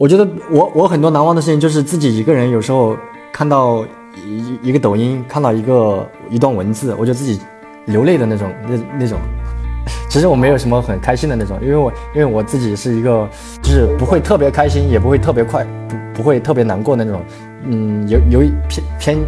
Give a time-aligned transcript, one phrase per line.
[0.00, 2.96] 我觉得我我很多难忘的事情就是自己一个人，有时候
[3.30, 3.84] 看到
[4.26, 7.38] 一一个抖音，看到一个一段文字，我就自己
[7.84, 9.18] 流泪的那种那那种。
[10.08, 13.28] 其实我没有什么很开心的那种，因为我因为我自己是一个
[13.62, 17.20] 就是不会特别开心，也不会特别快，不不会特别难过那种，
[17.66, 19.18] 嗯，有有一偏偏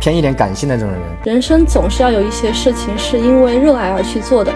[0.00, 1.00] 偏一点感性的这种人。
[1.26, 4.50] 人生总是要有一些事情是因为热爱而去做的。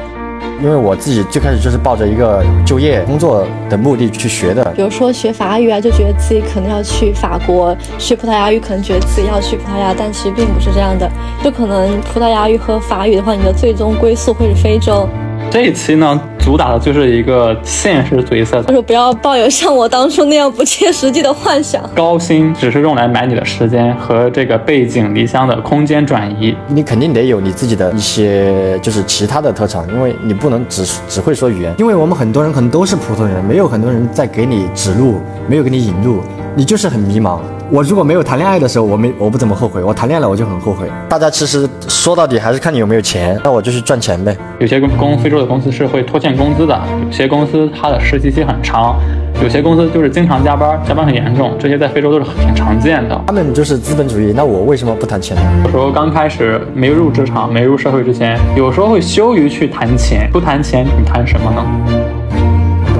[0.62, 11.10] 因为我自己最开始就是抱着一个就业工作的目的去学的，比如说学法语啊，就觉得自己可能要去法国；学葡萄牙语，可能觉得自己要去葡萄牙，但其实并不是这样的。
[11.44, 15.08] 就可能葡萄牙语和法语的话，你的最终归宿会是非洲。
[15.48, 21.82] 这一期呢，主打的就是一个现实主义色彩，就是不要抱有像我当初那样不切实际的幻想。
[21.94, 26.54] 高薪只是用来买你的时间和这个背井离乡的空间转移。
[26.68, 31.74] 你肯定得有你自己的一些就是其他的特长，因为你不能只只会说语言。
[31.78, 36.20] 因为我们很多人可能都是普通人，没有很多人在给你指路，没有给你引路，
[36.54, 37.38] 你就是很迷茫。
[37.68, 40.88] 我如果没有谈恋爱的时候，我没我不怎么后悔；我谈恋爱了，我就很后悔。
[41.08, 44.36] 大家其实说到底还是看你有没有钱，那我就去赚钱呗。
[44.60, 48.96] 有些公非洲的公司是会拖欠工资的，有些公司它的实习期很长，
[49.42, 53.20] 有些公司就是经常加班，加班很严重，这些在非洲都是挺常见的。
[53.26, 55.42] 他们就是资本主义，那我为什么不谈钱呢？
[55.64, 60.30] 有时候刚开始没入职场、没入社会之前，有时候会羞于去谈钱。
[60.32, 62.15] 不谈钱，你谈什么呢？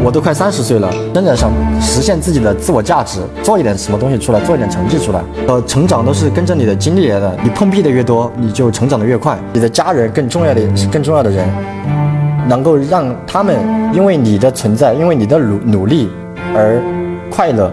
[0.06, 5.20] 我都快三十岁了，真的想实现自己的自我价值，做一点什么东西出来，做一点成绩出来。
[5.48, 9.36] 呃，成长都是跟着你的经历来的，你碰壁的越多，你就成长的越快。
[9.52, 11.44] 你的家人更重要的是更重要的人，
[12.46, 13.56] 能够让他们
[13.92, 16.08] 因为你的存在，因为你的努努力
[16.54, 16.80] 而
[17.28, 17.68] 快乐，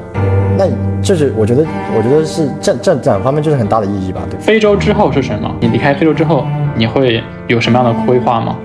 [0.58, 0.66] 那
[1.03, 1.64] 就是我觉得，
[1.95, 4.23] 我觉得是这这两方面就是很大的意义吧。
[4.28, 5.56] 对，非洲之后是什么？
[5.59, 8.58] 你离开非洲之后，你会有什么样的规划吗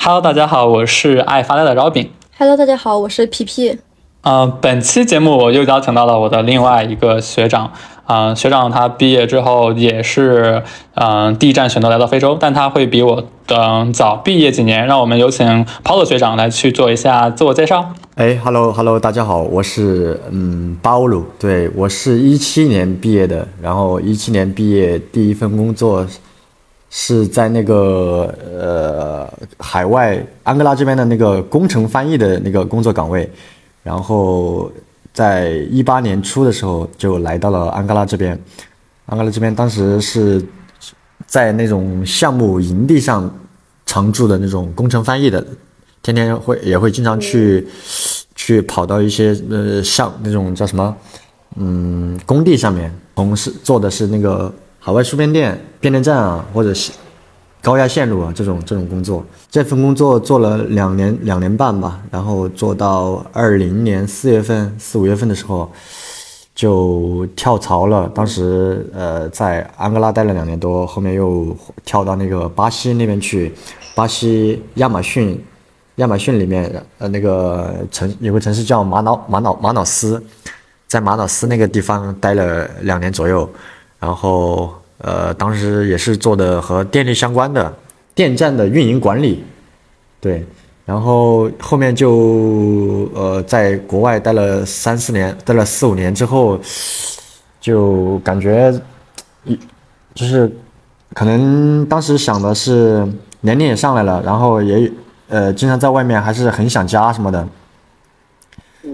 [0.00, 2.08] ？Hello，大家好，我是爱发呆的 Robin。
[2.38, 3.78] Hello，大家好，我是皮皮。
[4.22, 7.72] 呃，本期节目我又邀请到了我的另外一个学长。
[8.06, 10.62] 嗯，学长他毕业之后也是，
[10.94, 14.86] 嗯，第一站选择来到非洲，但他会比我的早毕业几年。
[14.86, 17.92] 让我们有请 Paul 学长来去做一下自我介绍。
[18.14, 26.06] 哎，Hello，Hello，大家好，我是嗯巴鲁，对我是一七年毕业的，然后一七年毕业第一份工作。
[26.90, 33.30] 是在那个呃海外安哥拉这边的那个工程翻译的那个工作岗位，
[33.82, 34.72] 然后
[35.12, 38.38] 在一八年初的时候就来到了安哥拉这边。
[39.04, 40.42] 安哥拉这边当时是
[41.26, 43.30] 在那种项目营地上
[43.84, 45.46] 常驻的那种工程翻译的，
[46.02, 47.68] 天天会也会经常去
[48.34, 50.96] 去跑到一些呃像那种叫什么
[51.56, 54.50] 嗯工地上面，从事做的是那个。
[54.80, 56.92] 海外输变电、变电站啊，或者是
[57.60, 65.70] 高压线路啊，这种这种工作，这份工作做了两年两年半吧，然后做到二零年四月份、四五月份的时候
[66.54, 68.08] 就跳槽了。
[68.14, 73.52] 当时呃在安哥拉待了两年多，后面又跳到那个巴西那边去，
[73.94, 75.44] 巴西亚马逊
[75.96, 80.22] 亚马逊里面呃那个城有个城市叫马瑙马瑙马瑙斯，
[80.86, 83.46] 在马瑙斯那个地方待了两年左右。
[84.00, 87.74] 然后，呃，当时也是做的和电力相关的
[88.14, 89.44] 电站的运营管理，
[90.20, 90.46] 对。
[90.84, 96.58] 然后后面就呃，在国外待了三四年，待了四五年之后，
[97.60, 98.72] 就感觉，
[99.44, 99.58] 一
[100.14, 100.50] 就是
[101.12, 103.06] 可能当时想的是
[103.42, 104.90] 年龄也上来了，然后也
[105.28, 107.46] 呃，经常在外面还是很想家什么的。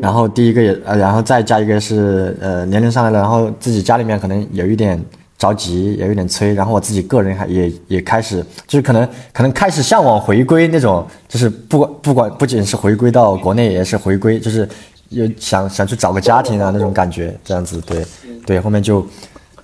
[0.01, 4.99] 然后第一个也呃，然后再加一个是呃年龄上来了，然后自己家里面可能有一点
[5.37, 14.69] 着急，也有点催，然后我自己个人还也也开始就是可能可能开始向往回归那种，就是不管不管不仅是回归到国内，也是回归，就是
[15.11, 18.05] 有想想去找个家庭啊那种感觉，这样子对
[18.47, 19.07] 对，后面就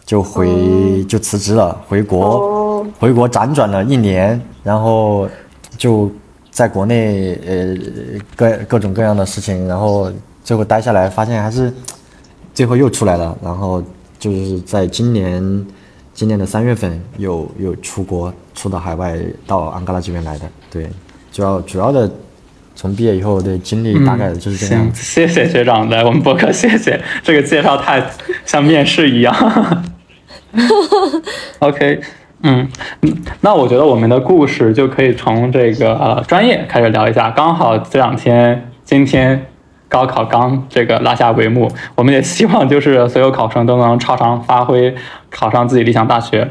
[0.04, 5.28] 就回就辞职了，回国回国辗转了一年，然后
[5.78, 6.10] 就。
[6.50, 7.76] 在国内，呃，
[8.36, 10.12] 各各种各样的事情，然后
[10.42, 11.72] 最后待下来，发现还是
[12.52, 13.36] 最后又出来了。
[13.42, 13.82] 然后
[14.18, 15.66] 就是在今年，
[16.12, 19.16] 今年的三月份又又出国，出到海外
[19.46, 20.44] 到安哥拉这边来的。
[20.70, 20.90] 对，
[21.32, 22.10] 主要主要的
[22.74, 24.90] 从毕业以后的经历大概就是这样。
[24.92, 28.04] 谢谢学长来我们博客，谢谢这个介绍太
[28.44, 29.34] 像面试一样。
[31.60, 32.00] OK。
[32.42, 32.66] 嗯，
[33.42, 37.30] 那我觉得我们的故事就可以从这个呃专业开始聊一下。
[37.30, 39.46] 刚好这两天，今天
[39.90, 44.94] 高考刚这个拉下帷幕，我们也希望就是所有考生都能超常发挥，
[45.28, 46.48] 考上自己理想大学。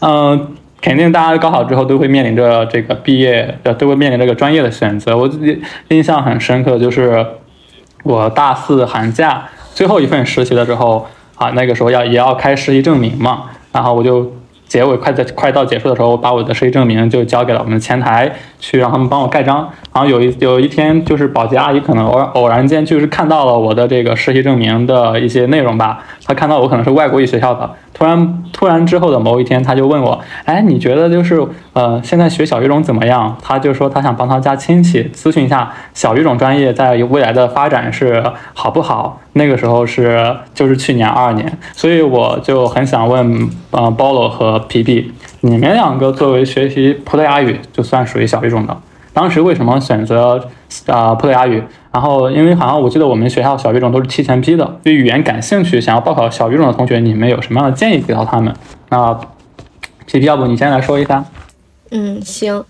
[0.00, 5.16] 嗯，肯定大家高考之后都会面临着这个毕业，呃，都会面临这个专业的选择。
[5.16, 7.24] 我自己印象很深刻，就是
[8.02, 9.44] 我大四寒假
[9.74, 11.06] 最后一份实习的时候
[11.36, 14.30] 啊，那个时候要也要开实习证明嘛，然后我就。
[14.70, 19.68] 结尾快在快到结束的时候，我把我的实习证明就交给了我们前台，去让他们帮我盖章。
[19.92, 27.68] 然后有一有一天，就是保洁阿姨可能偶偶然间就是看到了我的这个实习证明的一些内容吧，她看到我可能是外国语学校的。
[27.92, 38.22] 突然，突然之后的某一天，她就问我：“哎，你觉得就是呃，现在学小语种怎么样？”她就说她想帮她家亲戚咨询一下小语种专业在未来的发展是
[38.54, 39.20] 好不好。
[39.34, 48.76] 那个时候是就是去年二二年，所以我就很想问，呃，包罗和皮皮，你们两个作为学习葡萄牙语就算属于小语种的，
[49.12, 50.46] 当时为什么选择
[50.86, 51.62] 啊葡萄牙语？
[51.92, 58.54] 然后，因为好像我记得我们学校小语种都是提前批的，对语言感兴趣、想要报考小语种的同学，你们有什么样的建议给到他们？
[58.90, 59.12] 那
[60.06, 61.24] 皮皮，要不你先来说一下？
[61.90, 62.62] 嗯，行。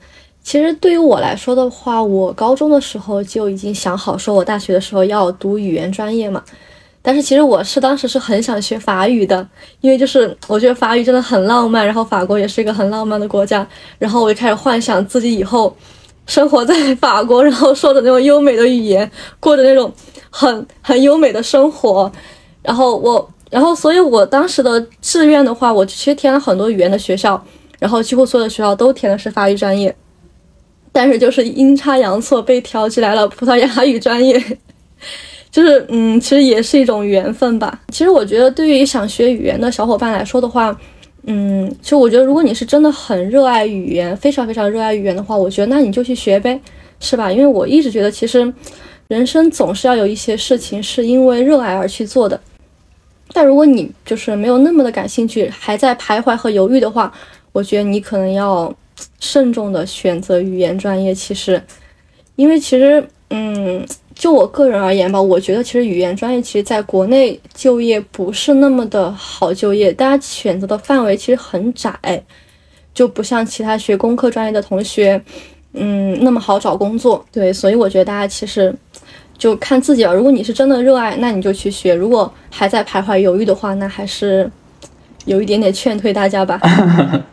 [0.42, 6.42] 其实对于我来说的话，我高中的时候就已经想好，说我大学的时候要读语言专业嘛。
[7.02, 9.46] 但是其实我是当时是很想学法语的，
[9.80, 13.66] 因为就是我觉得法语真的很浪漫，然后法国也是一个很浪漫的国家，
[13.98, 15.76] 然后我就开始幻想自己以后。
[16.26, 19.10] 生活在法国，然后说着那种优美的语言，
[19.40, 19.92] 过着那种
[20.28, 22.12] 很很优美的生活，
[22.62, 27.42] 然后我，然后所以我当时的志愿的话，我其实填了很多语言的学校，
[27.80, 29.92] 然后几乎所有的学校都填的是法语专业，
[30.92, 34.40] 但是就是阴差阳错被调起来了葡萄牙语专业，
[35.50, 37.80] 就是嗯，其实也是一种缘分吧。
[37.88, 40.78] 其实我觉得对于想学语言的小伙伴来说的话。
[41.24, 46.58] 嗯，其实我觉得，如果你是真的很热爱语言，非常非常热爱语言的话，我觉得那你就去学呗，
[46.98, 47.30] 是吧？
[47.30, 48.50] 因为我一直觉得，其实
[49.06, 52.40] 人生总是要有一些事情是因为热爱而去做的。
[53.34, 57.12] 但如果你就是没有那么的感兴趣，还在徘徊和犹豫的话，
[57.52, 58.74] 我觉得你可能要
[59.20, 61.14] 慎重的选择语言专业。
[61.14, 61.62] 其实，
[62.36, 63.86] 因为其实，嗯。
[64.20, 71.90] 就我个人而言吧，我觉得其实语言专业其实在国内就业不是那么的好就业，大家选择的范围其实很窄，
[72.92, 75.18] 就不像其他学工科专业的同学，
[75.72, 77.24] 嗯，那么好找工作。
[77.32, 78.74] 对，所以我觉得大家其实
[79.38, 80.14] 就看自己了。
[80.14, 84.50] 如果你是真的热爱，那你就去学；如果还在徘徊犹豫的话，那还是
[85.24, 86.60] 有一点点劝退大家吧。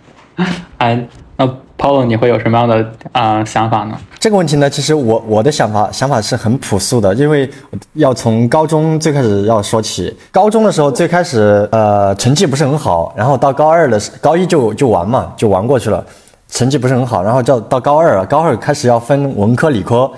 [0.80, 1.06] 哎。
[1.38, 1.48] 那
[1.78, 3.96] Paul，你会有什么样的啊想法呢？
[4.20, 7.48] 这个问题呢，其实我我的想法想法是很朴素的，因为
[7.94, 10.12] 要从高中最开始要说起。
[10.32, 16.04] 高中的时候最开始呃成绩不是很好，然后到高二的高一就就玩嘛，就玩过去了，
[16.50, 20.10] 成绩不是很好，然后到到高二了，高二开始要分文科理科，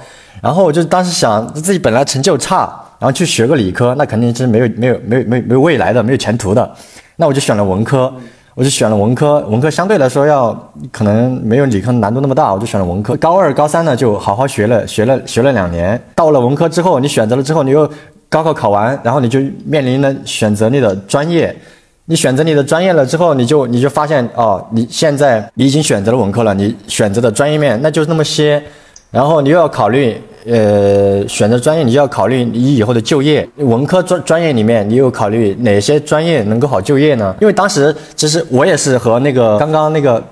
[0.41, 6.71] 然后我就当时想自己本来成就差，然后去学个理科，那肯定是没有没有没有没没有未来的，没有前途的，
[7.17, 8.13] 那我就选了文科。
[8.59, 10.51] 我就选了文科，文科相对来说要
[10.91, 13.15] 可能没有理科难度那么大，我就选了文科。
[13.15, 15.97] 高二、高三呢就好好学了，学了学了两年。
[16.13, 17.89] 到了文科之后，你选择了之后，你又
[18.27, 21.55] 高考考完，然后你就面临了选择你的专业。
[22.03, 28.61] 你选择你的专业了之后，你就你就发现哦，你现在你已经选择了文科了，你选择的专业面那就那么些，
[29.11, 30.19] 然后你又要考虑。
[30.45, 33.47] 呃，选择专业你就要考虑你以后的就业。
[33.57, 37.35] 文科专专业里面，你又考虑哪些专业能够好就业呢？
[37.41, 40.23] 因为当时其实我也是和那个刚刚那个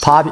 [0.00, 0.30] Papi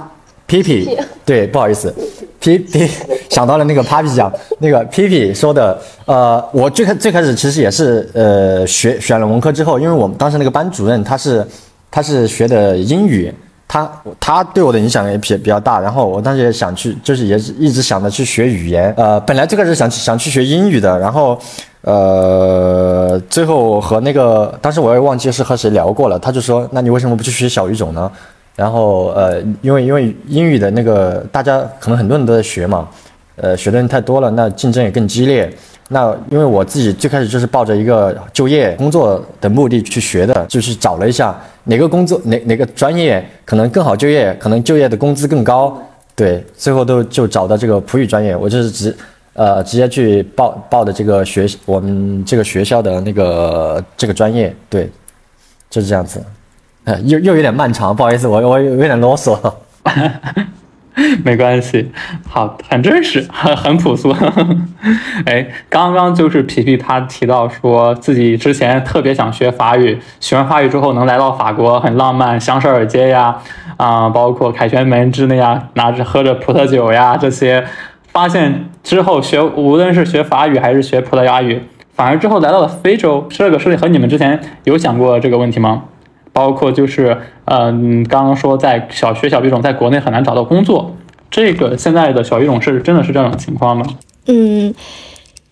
[0.49, 1.95] Pipi 对，不好意思
[2.41, 2.91] ，P P
[3.29, 11.47] 想到了那个 Papi 讲 那个 Pipi 说的，呃，我最开最开始其实也是呃学选了文科之后，因为我们当时那个班主任他是
[11.91, 13.33] 他是学的英语。
[13.69, 21.39] 他他对我的影响也比比较大，然后我当时也想去，就是也是一直想着去学语言，呃，本来最开始想想去学英语的，然后，
[21.83, 28.11] 呃，最后和那个当时我也忘记是和谁聊过了，他就说，那你为什么不去学小语种呢？
[28.57, 32.89] 然后呃，因为因为英语的那个大家可能很多人都在学嘛，
[33.37, 35.49] 呃，学的人太多了，那竞争也更激烈。
[35.91, 41.35] 那因为我自己最开始就是抱着一个就业工作的目的去学的，就是找了一下
[41.69, 45.79] 哪个工作哪哪个专业可能更好就业，可能就业的工资更高，
[46.17, 48.97] 对，最后都就找到这个普语专业，我就是直
[49.35, 54.91] 呃直接去报报的这个学我们这个学校的那个这个专业，对，
[55.69, 56.25] 就是这样子，
[56.85, 59.39] 呃又又有点漫长，不好意思，我我有点啰嗦。
[61.25, 61.91] 没关系，
[62.29, 64.15] 好，很真实，很很朴素。
[65.27, 73.37] 哎，刚刚就是皮皮他提到说自己之前特别想学法语，学完法语之后能来到法国，很浪漫，香榭尔街呀，
[73.77, 77.65] 啊，包括凯旋门之内呀，拿着喝着葡萄酒呀这些，
[78.13, 81.63] 发现之后学无论是学法语还是学葡萄牙语，
[81.95, 85.85] 反而之后来到了非洲，这个是和你们之前有想过这个问题吗？
[86.39, 90.95] 包括就是嗯，刚刚说在小学小语种在国内很难找到工作，
[91.33, 93.85] 这个现在的小语种是真的是这种情况吗？
[94.27, 94.73] 嗯。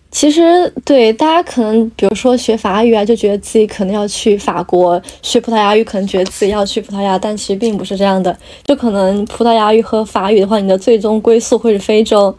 [0.09, 8.35] 其实对大家可能，比如说学法语啊，就觉得自己可能要去法国学葡萄牙语，可能觉得自己要去葡萄牙，但其实并不是这样的。
[8.63, 12.33] 就可能葡萄牙语和法语的话，你的最终归宿会是非洲。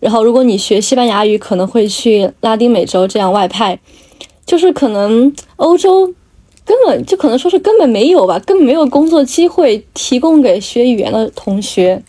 [0.00, 3.78] 然后如果你学西班牙语，可能会去拉丁美洲这样外派。
[4.44, 6.12] 就是可能欧洲
[6.66, 12.02] 根本就可能说是根本没有吧，根本没有工作机会提供给学语言的同学。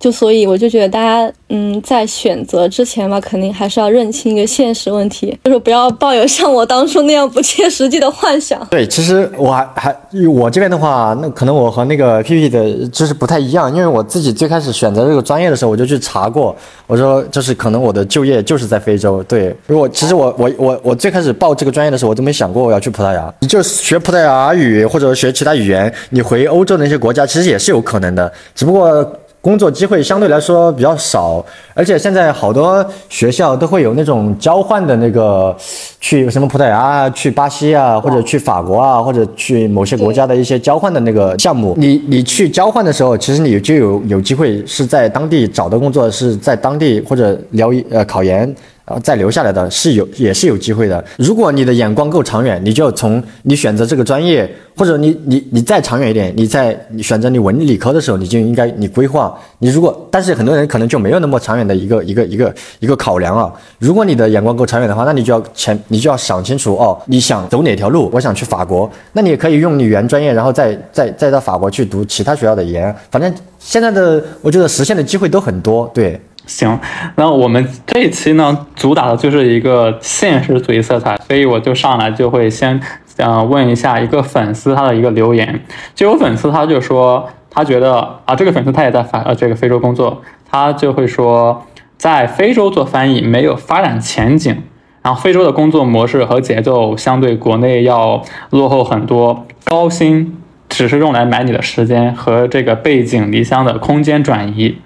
[0.00, 8.66] 就所以我就觉得大家嗯在选择之前吧，肯定还是要认清一个现实问题，就是不要抱有像我当初那样不切实际的幻想。
[8.70, 9.94] 对，其实我还还
[10.26, 19.22] 我这边的话，那可能我和那个 P P 的就是不太一样，因为我自己最开始选择这个专业的时候，我就去查过，我说就是可能我的就业就是在非洲。
[19.24, 23.30] 对，如果其实我我我我最开始报这个专业的时候，我都没想过我要去葡萄牙。
[23.40, 29.06] 你就学葡萄牙语或者学其他语言，你回欧洲的那些国家其实也是有可能的，只不过。
[29.40, 35.56] 工作机会相对来说比较少，而且现在好多学校都会有那种交换的那个，
[35.98, 41.74] 去什么葡萄牙啊，去巴西啊，或者去法国啊，或者去某些国家的一些交换的那个项目。
[41.78, 48.54] 你你去交换的时候，其实你就有有机会是在当地找的工作，是在当地或者聊呃考研。
[48.90, 51.04] 然后再留下来的是有也是有机会的。
[51.16, 59.32] 如果你的眼光够长远，你就从你选择这个专业，或者你你你再长远一点，你在你选择你文理科的时候，你就应该你规划。
[59.60, 63.52] 你如果但是很多人可能就没有那么长远的一个一个一个一个考量啊。
[63.78, 68.10] 如果你的眼光够长远的话，那你就要前你就要想清楚哦，你想走哪条路？
[68.12, 72.92] 我想去法国，那你也可以用你原专业，然后再再再到法国去读其他学校的研。
[73.08, 76.20] 反正现在的我觉得实现的机会都很多，对。
[76.50, 76.76] 行，
[77.14, 82.78] 那我们这一期呢，主打的就是一个现实主义色彩，所以我就上来就会先，
[83.18, 85.60] 呃，问一下一个粉丝他的一个留言。
[85.94, 91.64] 就有粉丝他就说，他觉得啊，这个粉丝他也在法呃这个非洲工作，他就会说，
[91.96, 94.60] 在非洲做翻译没有发展前景，
[95.02, 100.36] 然后非洲的工作模式和节奏相对国内要落后很多，高薪
[100.68, 104.78] 只是用来买你的时间和这个背井离乡的空间转移。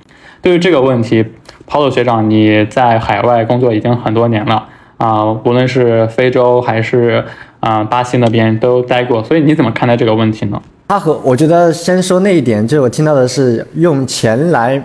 [0.43, 1.25] 对于这个问题。
[1.69, 4.65] Paulo 学长，你在海外工作已经很多年了
[4.99, 7.25] 啊，无论是非洲还是
[7.61, 10.61] 啊巴西那边都待过，所以你怎么看待这个问题呢？
[10.87, 14.81] 他和我觉得先说那一点，就是我听到的是用钱来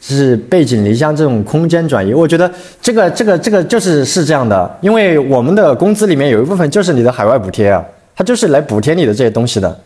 [0.00, 7.84] 是背井离乡这种空间转移，我觉得这个这个这个就是是这样的，因为我们的工资里面有一部分就是你的海外补贴啊，
[8.14, 9.78] 它就是来补贴你的这些东西的，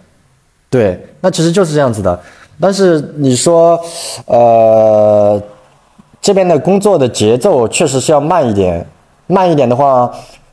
[0.68, 2.20] 对，那其实就是这样子的。
[2.60, 3.80] 但是你说，
[4.26, 5.42] 呃。
[6.24, 8.82] 这边的工作的节奏确实是要慢一点，
[9.26, 10.10] 慢一点的话，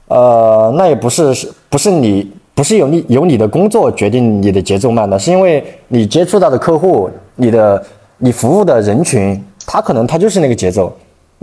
[0.10, 1.34] 呃，那也不是
[1.70, 7.82] 不是你不是由你由你的工作决定你的节奏慢的，是因为你接触到的客户，你的
[8.18, 10.92] 你服务的人群，他可能他就是那个节奏。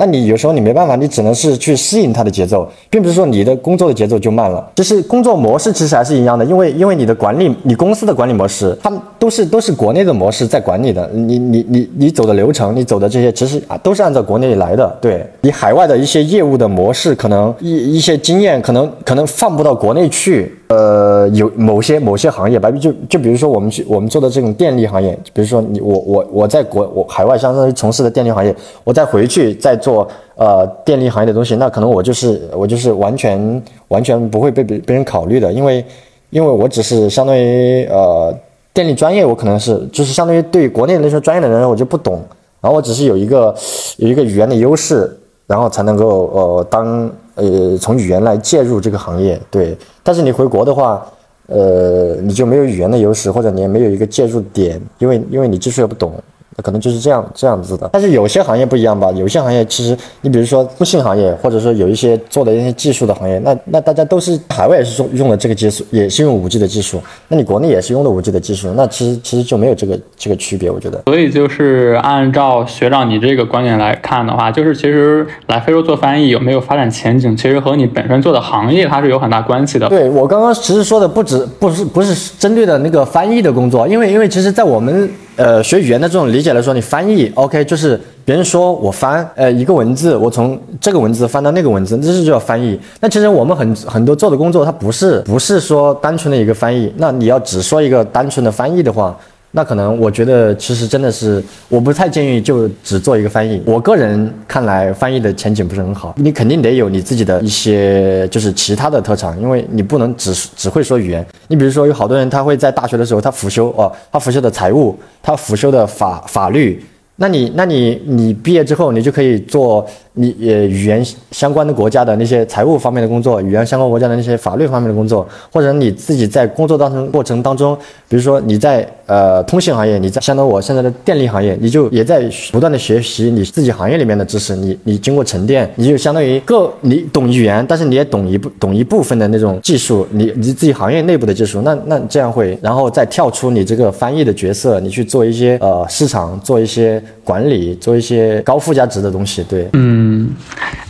[0.01, 4.65] 那你有时候你没办法，你只能是去适应它的节奏，并不是说你的工作的节奏就慢了。
[4.77, 11.11] 就是工作模式其实还是一样的，因为因为你的管理，你公司的管理模式，他们都是都是国内的模式在管理的。
[11.13, 14.97] 你你你你走的流程，你走的这些，其实啊都是按照国内来的。
[15.01, 20.55] 对你海外的一些业务的模式，可能一一些经验，可能可能放不到国内去。
[20.69, 35.85] 呃，有某些某些行业吧，就就比如说我们去我们做的这种电力行业，比如说你我我我在国我海外相当于从事的电力行业，我再回去再做做呃电力行业的东西，那可能我就是我就是完全完全不会被别别人考虑的，因为
[36.31, 38.35] 因为我只是相当于呃
[38.75, 42.23] 电力专业，我可能是就是相当于对国内那些专业的人我就不懂，
[42.61, 43.55] 然后我只是有一个
[43.97, 47.11] 有一个语言的优势，然后才能够呃当。
[47.41, 49.79] 呃，从语言来介入这个行业，对。
[50.03, 51.07] 但是你回国的话，
[51.47, 56.13] 呃，你就没有语言的优势，或者你也没有一个介入点，因为因为你技术也不懂。
[56.63, 59.13] 可能就是这样这样子的，但是有些行业不一样吧。
[59.13, 67.01] 有些行业其实，你比如说通信行业，或者说有一些做的一些技术的行业，那那大家都是海外也是用用的这个技术，也是用五 G 的技术。
[67.29, 71.01] 那你国内也是用的五 G 的技术，那其实其实就没有这个这个区别，我觉得。
[71.07, 79.89] 所以就是按照学长你这个观点来看的话，就是其实来非洲做翻译有没有发展前景，其实和你本身做的行业它是有很大关系的。
[79.89, 85.09] 对我刚刚其实说的不止不是不是针对的那个翻译的工作，因为因为其实在我们。
[85.39, 92.77] 呃，学语言的这种理解来说，你翻译，OK，就是别人说我翻，呃，一个文字，我从这个文字翻到那个文字，这是就叫翻译。
[92.99, 96.93] 那其实我们很很多做的工作，它不是不是说单纯的一个翻译。
[96.97, 99.17] 那你要只说一个单纯的翻译的话，
[99.51, 103.63] 那可能我觉得其实真的是，我不太建议就只做一个翻译。
[103.65, 106.15] 我个人看来，翻译的前景不是很好。
[106.19, 111.27] 你肯定得有你自己的一些就是其他的特长，因为你不能只只会说语言。
[111.49, 116.85] 你比如说，有好多人他会在大学的时候他辅修哦，他辅修的财务，他辅修的法法律。
[117.21, 127.77] 那你，那你，你毕业之后，你就可以做你呃语言相关的国家的那些财务方面的工作，语言相关国家的那些法律方面的工作，或者你自己在工作当中过程当中，
[128.09, 132.23] 比如说你在呃通信行业，你在相当于我现在的电力行业，你就也在
[132.53, 147.03] 不断的学习你自己行业里面的知识，你你经过沉淀，你就相当于各你懂语言，但是你也懂一部懂一部分的那种技术，你你自己行业内部的技术，那那这样会，然后再跳出你这个翻译的角色，你去做一些呃市场，做一些。
[147.25, 150.31] 管理做一些高附加值的东西，对，嗯，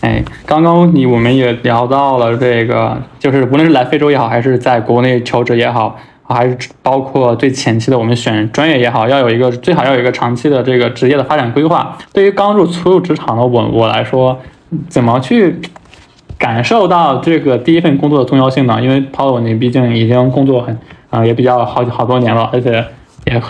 [0.00, 11.98] 哎，刚刚你我们也聊到了这个，就是无论是来非洲也好，还是在国内求职也好，还是包括最前期的我们选专业也好，要有一个最好要有一个长期的这个职业的发展规划。
[12.12, 14.38] 对于刚入初入职场的我我来说，
[14.88, 15.60] 怎么去
[16.38, 18.80] 感受到这个第一份工作的重要性呢？
[18.80, 20.78] 因为 Paul 你毕竟已经工作很
[21.10, 22.84] 啊也比较好好多年了，而且
[23.24, 23.42] 也。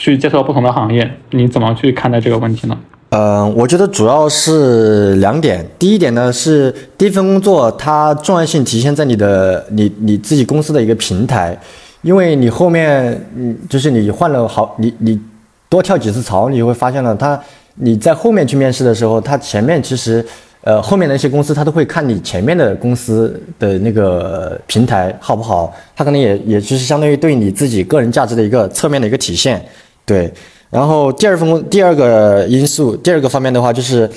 [0.00, 2.78] 去接触不同的行业，你怎么去看待这个问题呢？
[3.10, 5.68] 嗯，我觉得主要是两点。
[5.78, 11.54] 第一点呢是第一份工作，它重要性体现在你的你你自己公司的一个平台，
[12.00, 15.20] 因为你后面嗯就是你换了好你你
[15.68, 17.38] 多跳几次槽，你会发现了它
[17.74, 20.24] 你在后面去面试的时候，它前面其实
[20.62, 29.62] 呃后面的一些公司，它都会看你前面的公司的那个平台好不好，它可能也也就是相当于对你自己个人价值的一个侧面的一个体现。
[30.04, 30.32] 对，
[30.70, 34.10] 然后第二份工第二个因素，第二个方面的话，就是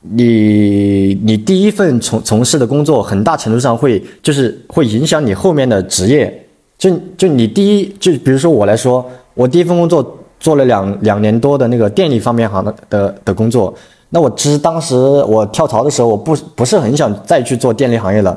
[0.00, 6.44] 你你第一份从从事的工作，很大程度上会就是会影响你后面的职业。
[6.76, 9.04] 就就你第一就比如说我来说，
[9.34, 13.72] 我第一份工作做了两两年多的那个电力方面行的的的工作，
[14.10, 18.36] 那我其实当时我跳槽的时候，我不不是很想再去做电力行业了，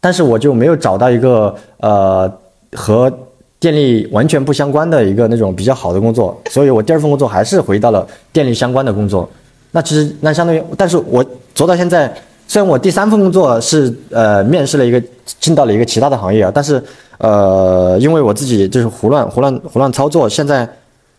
[0.00, 2.30] 但是我就没有找到一个呃
[2.72, 3.10] 和。
[3.58, 9.28] 电力完全不相关的一个那种比较好的工作，所以我第二份工作还是回到了电力相关的工作。
[9.72, 12.14] 那其实那相当于，但是我做到现在，
[12.46, 15.02] 虽然我第三份工作是呃面试了一个
[15.40, 16.82] 进到了一个其他的行业啊，但是
[17.18, 20.68] 呃因为我自己就是胡乱胡乱胡乱操作，现在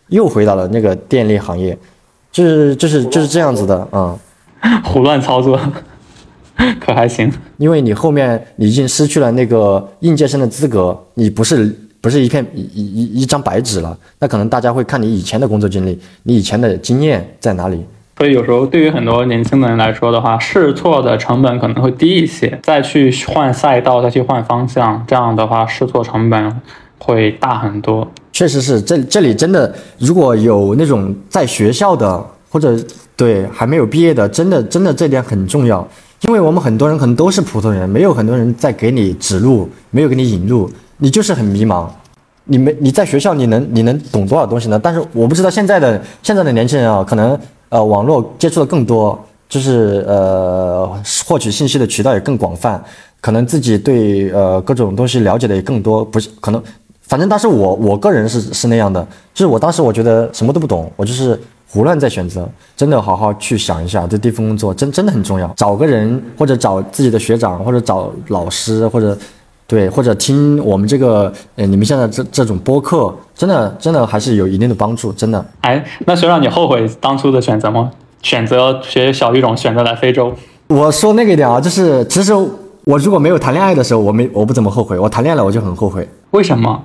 [0.08, 1.76] 又回到了那个电力行业，
[2.30, 4.16] 就是就是就是这样子的啊。
[4.84, 5.58] 胡乱操作，
[6.80, 7.32] 可还行？
[7.58, 11.76] 因为你后面你已经失去了那个应届生的资格，你不是。
[12.00, 17.84] 不是一片一一一张白纸了，那可能大家会看你以前的工作经历，你以前的经验在哪里。
[18.16, 26.60] 所以有时候对于很多年轻的人来说的话，试错的成本可能会低一些，再去换赛道，再去换方向，这样的话试错成本
[26.98, 28.10] 会大很多。
[28.32, 32.76] 确实是，这这里真的如果有那种在学校的或者
[33.16, 35.86] 对还没有毕业的，真的真的这点很重要，
[36.22, 40.68] 因为我们很多人可能都是普通人，没有很多人在给你指路，没有给你引路。
[40.98, 41.86] 你就是很迷茫，
[42.44, 44.80] 你没你在学校你能你能懂多少东西呢？
[44.82, 49.16] 但是我不知道现在的现在的年轻人啊，可能呃网络接触的更多，
[49.48, 50.90] 就是呃
[51.24, 52.82] 获取信息的渠道也更广泛，
[53.20, 56.04] 可能自己对呃各种东西了解的也更多。
[56.04, 56.60] 不是可能，
[57.02, 59.00] 反正当时我我个人是是那样的，
[59.32, 62.48] 就是我当时我觉得什么都不懂，我就是胡乱在选择。
[62.76, 69.16] 真的好好去想一下，这地方工作真真的很重要，找个人或者找自己的学长或者找老师或者。
[69.68, 75.44] 对，或者听我们这个，呃，你们现在这这种播客，真的真的还是有一定的帮助，真的。
[75.60, 77.90] 哎，那学长，你后悔当初的选择吗？
[78.22, 80.32] 选择学小语种，选择来非洲？
[80.68, 82.32] 我说那个一点啊，就是其实
[82.84, 86.08] 我如果没有谈恋爱的时候，我没我不怎么后悔，我谈恋爱了我就很后悔。
[86.30, 86.82] 为什么？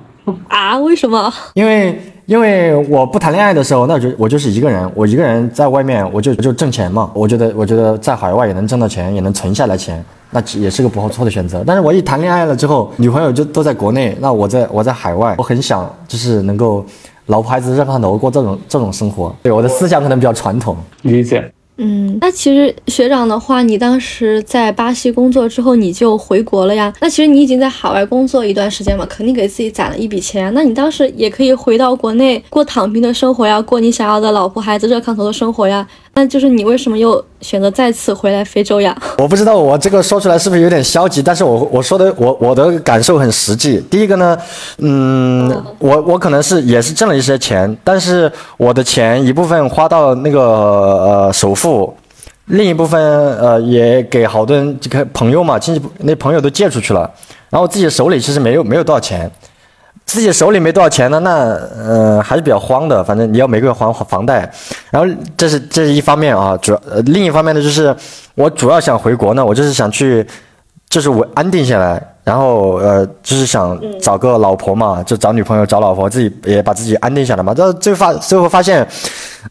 [0.49, 0.77] 啊？
[0.77, 1.33] 为什么？
[1.53, 7.09] 因为因为我不谈恋爱的时候，那就我就是一个人，我一个人在外面，我就就挣钱嘛。
[7.13, 10.03] 我觉得我觉得在海外也能挣到钱，也能存下来钱。
[10.33, 16.85] 那也是个不错的选择，但是我一谈恋爱了之后，女朋友就都在国内，那我在我在海外，我很想就是能够
[17.27, 19.33] 老婆孩子热炕头过这种这种生活。
[19.43, 21.51] 对我的思想可能比较传统，理解。
[21.77, 26.93] 嗯，那其实学长的话，你当时在巴西工作之后，你就回国了呀？
[27.01, 30.53] 那其实你已经在海外工作一段时间嘛，肯定给自己攒了一笔钱。
[30.53, 35.85] 那你当时也可以回到国内过躺平的生活呀，过你想要的老婆孩子热炕头的生活呀。
[36.15, 38.95] 那就是你为什么又选择再次回来非洲呀？
[39.17, 43.83] 我不知道我这个说出来是不是有点消极，但是我我说的我我的感受很实际。
[43.89, 44.37] 第一个呢，
[44.77, 45.49] 嗯，
[45.79, 51.91] 我我可能是也是挣了一些钱，但是我的钱一部分花到那个呃首付，
[52.45, 53.01] 另一部分
[53.39, 57.09] 呃也给好多人这个朋友嘛亲戚那朋友都借出去了，
[57.49, 59.29] 然后自己手里其实没有没有多少钱。
[60.05, 61.31] 自己手里没多少钱呢，那
[61.81, 63.03] 呃还是比较慌的。
[63.03, 64.47] 反正你要每个月还房贷，
[64.91, 67.95] 然后这是这是一方面啊，主要、另一方面呢就是
[68.35, 70.25] 我主要想回国呢，我就是想去，
[70.89, 77.53] 就是我安定下来，然后呃就是想找个老婆嘛，就找女朋友找老婆，自己也把自己安定下来嘛。
[77.53, 78.85] 到最后发最后发现，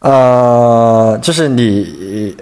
[0.00, 2.36] 呃就是你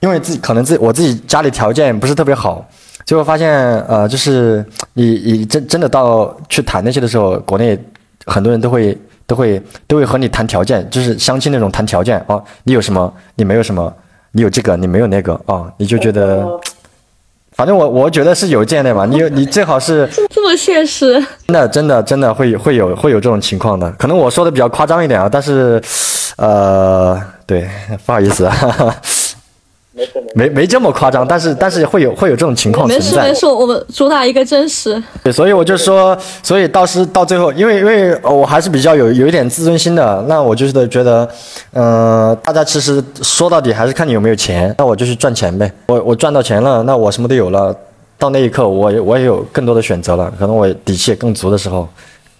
[0.00, 2.66] 因为自己可能自我自己家里条件不是特别好。
[3.10, 3.50] 最后发现，
[3.88, 7.76] 呃，就是你你真真的到去谈那些的时候，国内
[8.24, 8.96] 很多人都会
[9.26, 13.92] 都会都会和你谈条件，就是相亲那种谈条件哦，你有什么，你没有什么，
[14.30, 16.46] 你有这个，你没有那个啊、哦，你就觉得，
[17.50, 21.14] 反正我我觉得是有这样的吧，你你最好是这么现实，
[21.48, 25.82] 真的真的真的会会有会有这种情况的，可能我说的比较夸张一点啊，但是，
[26.36, 27.68] 呃，对，
[28.06, 28.48] 不好意思。
[28.48, 28.96] 哈哈
[30.34, 33.06] 没没这么夸张，但是但是会有会有这种情况存在。
[33.06, 35.02] 没事没事，我们主打一个真实。
[35.22, 41.28] 对，所以我就说，所以到时到最后，因为因为我还是比较有有一点自尊心的，那我就是觉得，
[41.72, 45.70] 嗯、呃，大家其实说到底还是看你有没有钱，那我就去赚钱呗。
[45.88, 47.74] 我我赚到钱了，那我什么都有了，
[48.16, 51.88] 到那一刻我我也有更多的选择了，可能我底气也更足的时候。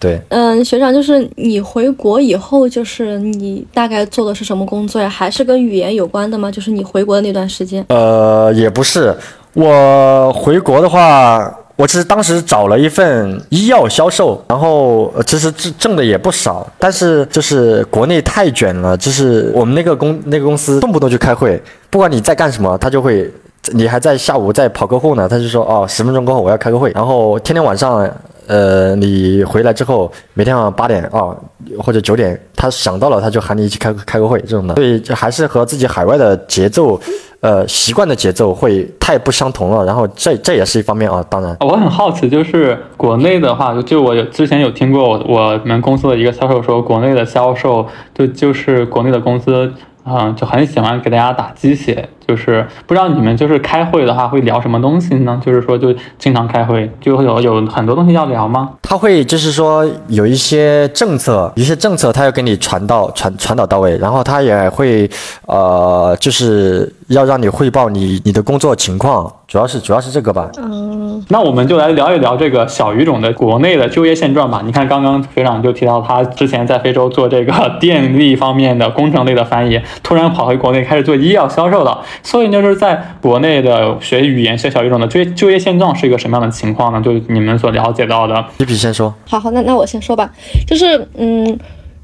[0.01, 5.07] 对，嗯，学长，就是你回国以后，就是你大概做的是什么工作呀？
[5.07, 6.49] 还是跟语言有关的吗？
[6.49, 7.85] 就是你回国的那段时间？
[7.89, 9.15] 呃，也不是，
[9.53, 21.61] 我回国的话，我其实当时找了一份医药销售，然后其实挣挣的也不少，但是就是国内太卷了，就是我们那个公那个公司动不动就开会，
[21.91, 23.31] 不管你在干什么，他就会。
[23.73, 28.09] 你还在下午在跑客户呢，他就说哦，十分钟过后我要开个会，然后天天晚上，
[28.51, 31.33] 呃，你回来之后，每天晚上八点哦
[31.79, 36.99] 或者九点，他想到了他就喊你一起开开个会这种的，所以就还是和自己海外的节奏，
[37.39, 41.55] 呃，习惯的节奏会太不相同了，然后这这也是一方面啊，当然。
[41.61, 49.71] 我很好奇，就是国内的话，就我有之前有听过我我们公司的一个销售说，国内的销售就就是国内的公司。
[50.03, 55.37] 嗯，就很喜欢给大家打鸡血，就是不知道你们就是开会的话会聊什么东西呢？
[55.45, 58.69] 就是说就经常开会，就有有很多东西要聊吗？
[58.81, 65.09] 他会就是说有一些政策，有一些政策他要给你传到传传导到位，然后他也会
[65.45, 70.49] 呃就是要让你汇报你你的工作情况，主要是主要是这个吧。
[70.57, 74.61] 嗯，那我们就来聊一聊这个小语种的国内的就业现状吧。
[74.63, 79.81] 你看刚刚学长就提到他之前在非洲做这个 电力方面的工程类的翻译。
[80.01, 87.01] 突然跑回国内开始做医药销售了，所以就是在国内的学语言、学小语种的就业就业现状是一个什么样的情况呢？
[87.01, 88.45] 就你们所了解到的。
[88.57, 89.13] 皮皮先说。
[89.27, 90.31] 好好，那那我先说吧，
[90.67, 91.45] 就是嗯，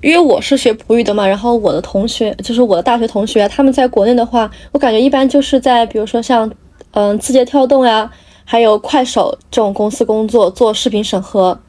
[0.02, 6.48] 因为我是学葡语的嘛，然后我的同学就是我的大学同学，他们在国内的话，我感觉一般就是在比如说像
[6.92, 8.10] 嗯、呃、字节跳动呀，
[8.44, 11.60] 还有快手这种公司工作，做视频审核，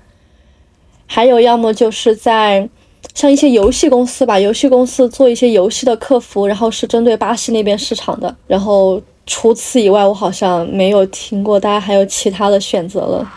[1.06, 2.68] 还有要么就是在。
[3.14, 8.34] 像一些游戏公司吧，游戏公司做一些游戏的客服，然后是针对巴西那边市场的。
[8.46, 13.32] 然后除此以外，我好像没有听过大家还有其他的选择了。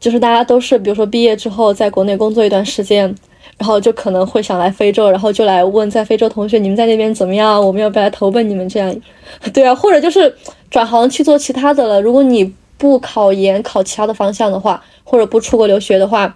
[0.00, 3.14] 就是大家都是，比如说毕业之后在国内工作一段时间，
[3.58, 8.94] 然后就可能会想来非洲，然后就来问在非洲同学你们在那边怎么样，我们要不要来投奔你们这样？
[9.52, 10.34] 对啊，或者就是
[10.70, 12.00] 转行去做其他的了。
[12.00, 16.34] 如果你不考研考其他的方向的话，或者不出国留学的话，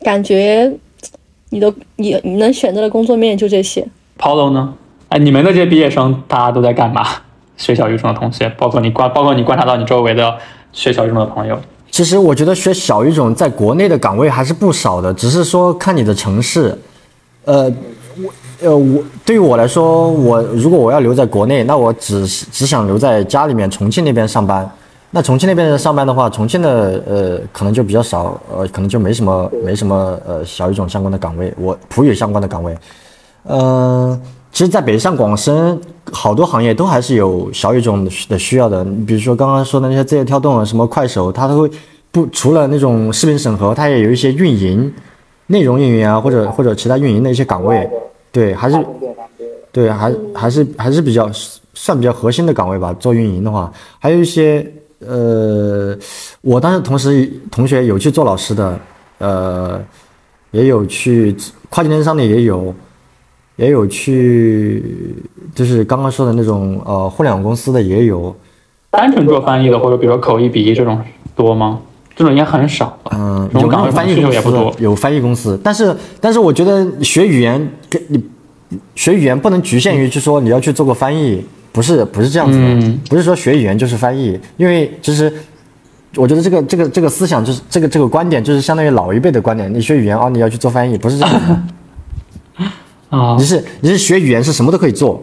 [0.00, 0.70] 感觉。
[1.50, 3.86] 你的你你能选择的工作面就这些。
[4.18, 4.74] Paulo 呢？
[5.08, 7.04] 哎，你们那些毕业生大家都在干嘛？
[7.56, 10.36] 学小语种的同学，包括你观，包括你观察到你周围的
[10.72, 11.56] 学小语种的朋友。
[11.90, 16.76] 其实我觉得学小语种在国内的岗位还是不少的，只是说看你的城市。
[17.44, 17.72] 呃，
[18.20, 24.68] 我呃我对于我来说，我如果我要留在国内，那我只只想留在家里面重庆那边上班。
[25.14, 32.76] 那重庆那边上班的话，重庆的呃可能就比较少，呃可能就没什么没什么呃小语种相关的岗位，我普语相关的岗位，
[33.44, 33.60] 嗯、
[34.10, 41.70] 呃，其实，在北上广深好多行业都还是有小语种的需要的，比如说刚刚说的那些字节跳动啊，什么快手，它都会
[42.10, 44.92] 不除了那种视频审核，它也有一些运营、
[45.46, 47.88] 内容运营啊，或者或者其他运营的一些岗位，
[48.32, 48.84] 对，还是
[49.70, 51.30] 对，还还是还是比较
[51.72, 52.92] 算比较核心的岗位吧。
[52.98, 54.68] 做运营的话，还有一些。
[55.06, 55.96] 呃，
[56.40, 58.78] 我当时同时同学有去做老师的，
[59.18, 59.80] 呃，
[60.50, 61.34] 也有去
[61.68, 62.74] 跨境电商的，也有，
[63.56, 64.82] 也有去
[65.54, 68.34] 就是刚刚说的那种呃互联网公司的也有。
[68.90, 71.00] 单纯做翻译的，或者比如说口译笔译这种
[71.34, 71.80] 多吗？
[72.16, 72.96] 这种也很少。
[73.10, 78.24] 嗯，有岗位翻译公司也不多，有翻译公司，但是但是我觉得学语言跟你
[78.94, 81.44] 学语言不能局限于就说你要去做个翻译。
[81.74, 85.30] 不是不是这样子的，嗯、不是说学语言就是翻译，因为其实
[86.14, 89.74] 我觉得这个这个这个思想就是这个这个观点就是相当于老一辈的观点。
[89.74, 92.64] 你学语言哦，你要去做翻译，不是这样的。
[93.18, 95.20] 啊你，是你是学语言是什么都可以做，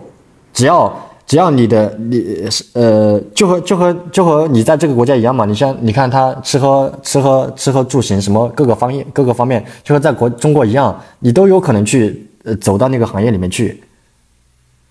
[0.52, 0.94] 只要
[1.26, 5.46] 只要你的你是呃就和就和就和你在这个国家一样嘛。
[5.46, 13.82] 你像你看他吃喝吃喝吃喝住行什么各个方面各个方面，就和在国中国一样，你都有可能去呃走到那个行业里面去。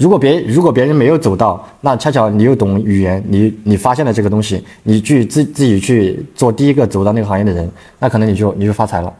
[0.00, 9.12] 如果别如果别人没有走到，那恰巧你又懂语言，你你发现了这个东西，你去自自己去做第一个走到那个行业的人，那可能你就你就发财了。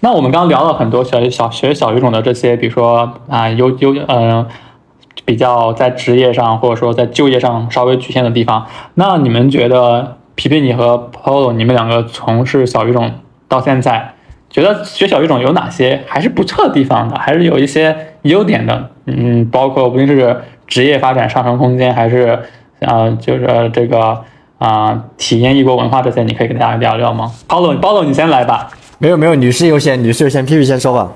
[0.00, 4.44] 那我们刚刚聊了很多小小学小语种的这些，比如说啊优优呃
[5.24, 13.12] 比较在职业上或者说在就业上稍微局限的地方，那你们觉得皮皮你和 Polo 你们两个从事小语种
[13.46, 14.14] 到现在，
[14.50, 18.90] 觉得学小语种有哪些还是不错的地方的，还是有一些优点的？
[19.06, 20.36] 嗯，包括无论是
[20.66, 22.38] 职业发展上升空间，还是
[22.80, 24.18] 呃就是这个
[24.58, 28.70] 啊、体验异国文化这些，你可以跟大家聊聊吗？Polo Polo 你先来吧。
[28.98, 31.12] 没有没有，女士优先，女士优先，P P 先说吧。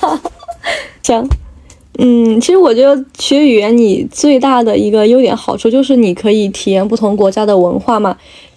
[1.02, 1.26] 行，
[1.98, 8.16] 嗯，其实我觉得学语言你最大的一个优点好处就是你可以体验不同国家的文化嘛。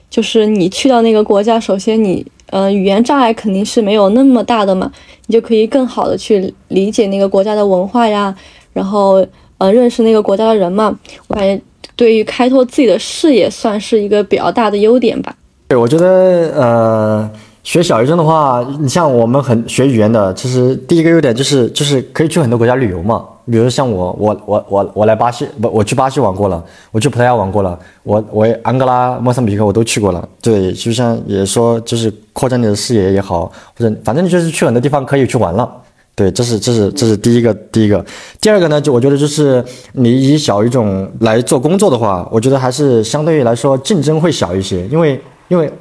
[0.10, 4.92] 就是你去到那个国家，首先你嗯语言障碍肯定是没有那么大的嘛，
[5.28, 8.34] 你就可以更好的去理解那个国家的文化呀，
[8.74, 9.26] 然后
[9.58, 10.98] 呃认识那个国家的人嘛。
[11.28, 11.62] 我感觉
[11.96, 15.36] 对于开拓自己的视野算是一个比较大的优点吧。
[15.68, 17.30] 对，我觉得呃，
[17.66, 23.26] 学小语种的话，你像我们很学语言的，其实第一个优点就是就是可以去很多国家旅游嘛。
[23.52, 30.30] 比如像我，我我我我来巴西，不，我去巴西玩过了，我去葡萄牙玩过了，我我安哥拉、莫桑比克我都去过了。
[30.44, 35.68] 对，就像也说就是扩展你的视野也好，或者反正就是去很多地方可以去玩了。
[36.14, 38.06] 对，这是这是这是第一个第一个，
[38.40, 45.72] 第二个呢，就我觉得就是你以小语种来做工作的话，我觉得还是相对于来说竞争会小一些，因为因为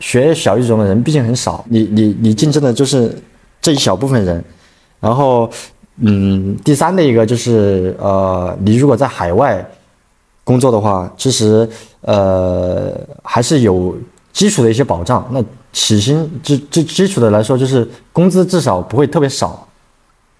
[0.00, 3.16] 学小语种的人毕竟很少，你你你竞争的就是
[3.60, 4.44] 这一小部分人，
[5.00, 5.50] 然后
[5.98, 9.66] 嗯，第三的一个就是呃，你如果在海外
[10.44, 11.68] 工作的话，其实
[12.02, 13.96] 呃还是有
[14.32, 15.26] 基础的一些保障。
[15.32, 19.66] 那起薪基基基础的来说，就是工资至少不会特别少。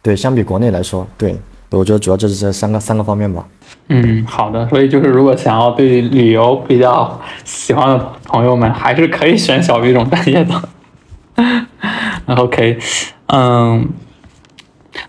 [0.02, 1.36] 对，相比国内来说，对，
[1.70, 3.44] 我觉得主要就是这三个三个方面吧。
[3.88, 4.68] 嗯，好的。
[4.68, 10.62] 所以就是，如果想要对旅游比较喜欢的朋友们，还是可以选小语种专业的。
[12.36, 12.78] OK，
[13.26, 13.88] 嗯，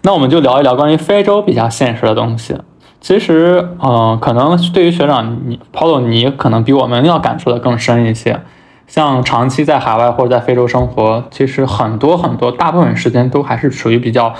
[0.01, 2.55] 那我们就聊一聊关于非洲比较现实的东西。
[2.99, 8.41] 其实，嗯、可能对于学长你 Polo，你可能比我们要感触的更深一些。
[8.87, 14.33] 像长期在海外或者在非洲生活，其实很多很多，大部分时间都还是属于比较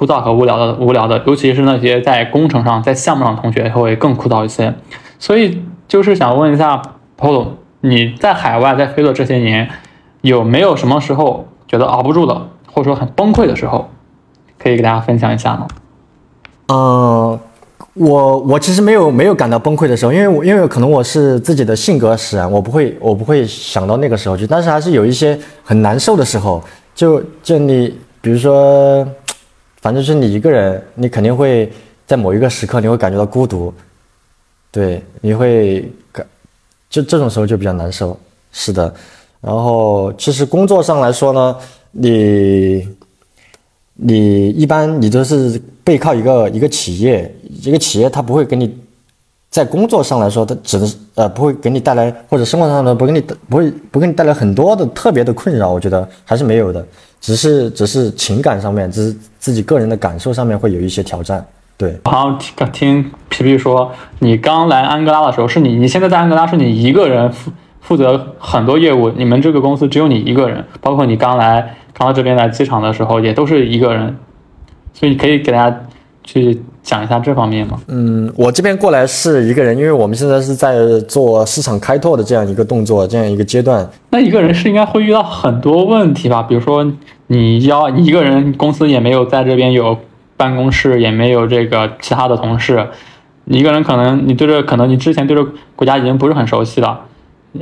[0.00, 4.74] 枯燥和无聊的，无聊的，尤其是那些在工程上、在项目上的同学会更枯燥一些。
[5.18, 6.80] 所以就是想问一下
[7.18, 7.48] Polo，
[7.82, 9.68] 你在海外在非洲这些年，
[10.22, 13.90] 有没有什么时候觉得熬不住了，或者说很崩溃的时候，
[14.58, 15.68] 可以给大家分享一下吗？
[16.68, 17.38] 嗯，
[17.92, 26.62] 我我其实没有没有感到崩溃的时候，因为我因为可能我是自己的性格使然，我不会我不会想到那个时候去，但是还是有一些很难受的时候，
[26.94, 29.06] 就就你比如说，
[29.80, 31.70] 反正是你一个人，你肯定会
[32.06, 33.72] 在某一个时刻你会感觉到孤独，
[34.70, 36.26] 对，你会感
[36.88, 38.18] 就这种时候就比较难受，
[38.52, 38.92] 是的。
[39.40, 41.56] 然后其实工作上来说呢，
[41.92, 42.86] 你
[43.94, 48.78] 你一般你都是背靠一个一个企业，一个企业它不会给你
[49.48, 56.86] 在工作上来说，它只能呃不会给你带来或者生活上的不给你不会不给你带来很多的特别的困扰，我觉得还是没有的，
[57.20, 61.44] 只是只是情感上面，只是自己个人的感受上面会有一些挑战，
[61.76, 61.98] 对。
[62.04, 74.16] 好像听听皮皮说，你刚来安哥拉的时候，是你你现在在安哥拉是你一个人负负责很多业务，你们这个公司只有你一个人，包括你刚来刚到这边来机场的时候，也都是一个人，
[74.94, 75.84] 所以你可以给大家
[76.24, 77.80] 去讲一下这方面吗？
[77.88, 83.88] 嗯，我这边过来是一个人，因为我们现在是在做市场开拓的这样一个动作，这样一个阶段。
[84.10, 86.42] 那一个人是应该会遇到很多问题吧？
[86.42, 86.90] 比如说
[87.26, 89.96] 你要你一个人，公司也没有在这边有
[90.36, 92.88] 办公室，也没有这个其他的同事，
[93.44, 97.00] 你一个人可能你对这可能你之前对这国家已经不是很熟悉了，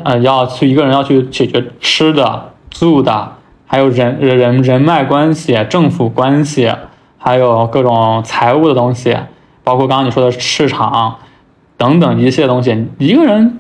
[0.05, 3.33] 呃，要去一个人要去解决吃的、住的，
[3.67, 6.73] 还有人人人脉关系、政府关系，
[7.19, 9.17] 还有各种财务的东西，
[9.65, 11.17] 包括刚刚你说的市场
[11.77, 13.59] 等等一系列东西，一个人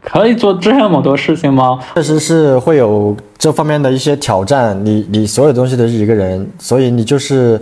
[0.00, 1.78] 可以做这么多事情吗？
[1.94, 7.60] 确实是会有这方面的一些挑战，你你所有东西都是一个人，所以你就是，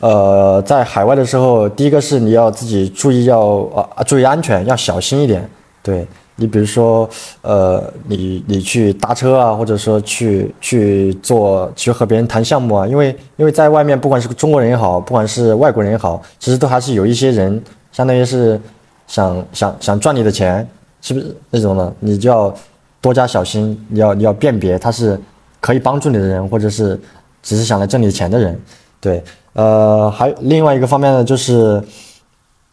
[0.00, 3.40] 呃，在海外的时候，第一个是你要自己注意要
[3.74, 5.48] 啊、注意安全，要小心一点，
[5.82, 6.06] 对。
[6.36, 7.08] 你比如说，
[7.42, 18.60] 呃，你你去搭车啊，或者说去去做去和别人谈项目啊，因为因为在外面，不管是中国人也好，不管是外国人也好，其实都还是有一些人，相当于是
[19.06, 20.68] 想想想赚你的钱，
[21.02, 21.94] 是不是那种的？
[22.00, 22.52] 你就要
[23.00, 25.16] 多加小心，你要你要辨别他是
[25.60, 27.00] 可以帮助你的人，或者是
[27.44, 28.60] 只是想来挣你钱的人。
[29.00, 31.80] 对，呃，还另外一个方面呢，就是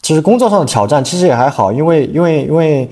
[0.01, 2.89] 其实工作上的挑战其实也还好，因为因为因为。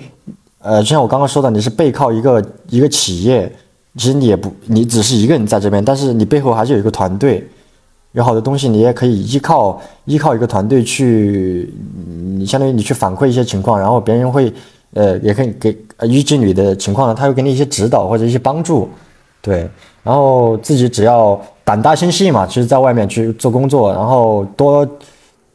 [0.61, 3.49] 呃，就像我刚刚说的，你是背靠一个一个企业，
[3.95, 7.47] 其实你也不，你只是一个人在这边，但是你背后还是有一个团队，
[8.11, 11.73] 有好多东西你也可以依靠依靠一个团队去，
[12.35, 14.51] 你相当于你去反馈一些情况，然后别人会，
[14.95, 18.89] 呃，也可以给呃依据你的情况呢，他会给你一些指导或者一些帮助，
[19.41, 19.69] 对，
[20.03, 24.85] 然后自己只要胆大心细嘛，其实在外面去做工作，然后多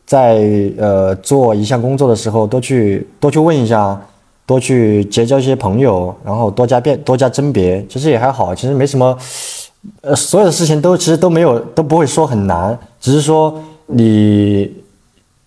[0.07, 4.01] 在呃做一项工作的时候，多去多去问一下。
[4.47, 9.17] 多去结交一些朋友，然后多加辨多加甄别，其实也还好，其实没什么，
[10.03, 14.71] 呃，所有的事情都其实都没有都不会说很难，只是说你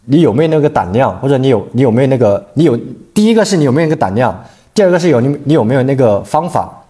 [0.05, 2.75] 你有没有那个胆量，或者你有你有没有那个你有
[3.13, 6.83] 第一个是你有没有那个胆量，第二个是有你你有没有那个方法，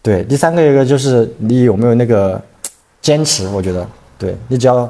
[0.00, 2.40] 对，第三个一个就是你有没有那个
[3.02, 3.84] 坚持，我觉得，
[4.16, 4.88] 对你只要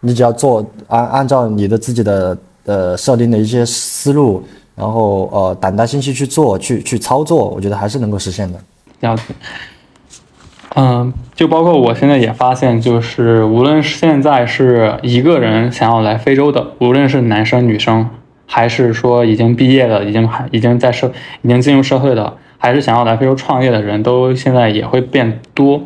[0.00, 4.42] 你只要做按按照你的自己的呃设定的一些思路。
[4.78, 8.60] 然后呃，胆大心细去做，去去操作，我觉得还是能够实现的。
[9.00, 9.22] 了解。
[10.76, 18.08] 嗯，就包括我现在也发现，就是无论是现在是一个人想要来非洲的，无论是男生女生，
[18.46, 21.10] 还是说已经毕业的，已经还已经在社
[21.42, 25.82] 已经进入社会的，还是想要来非洲创业的人，都现在也会变多。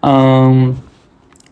[0.00, 0.76] 嗯，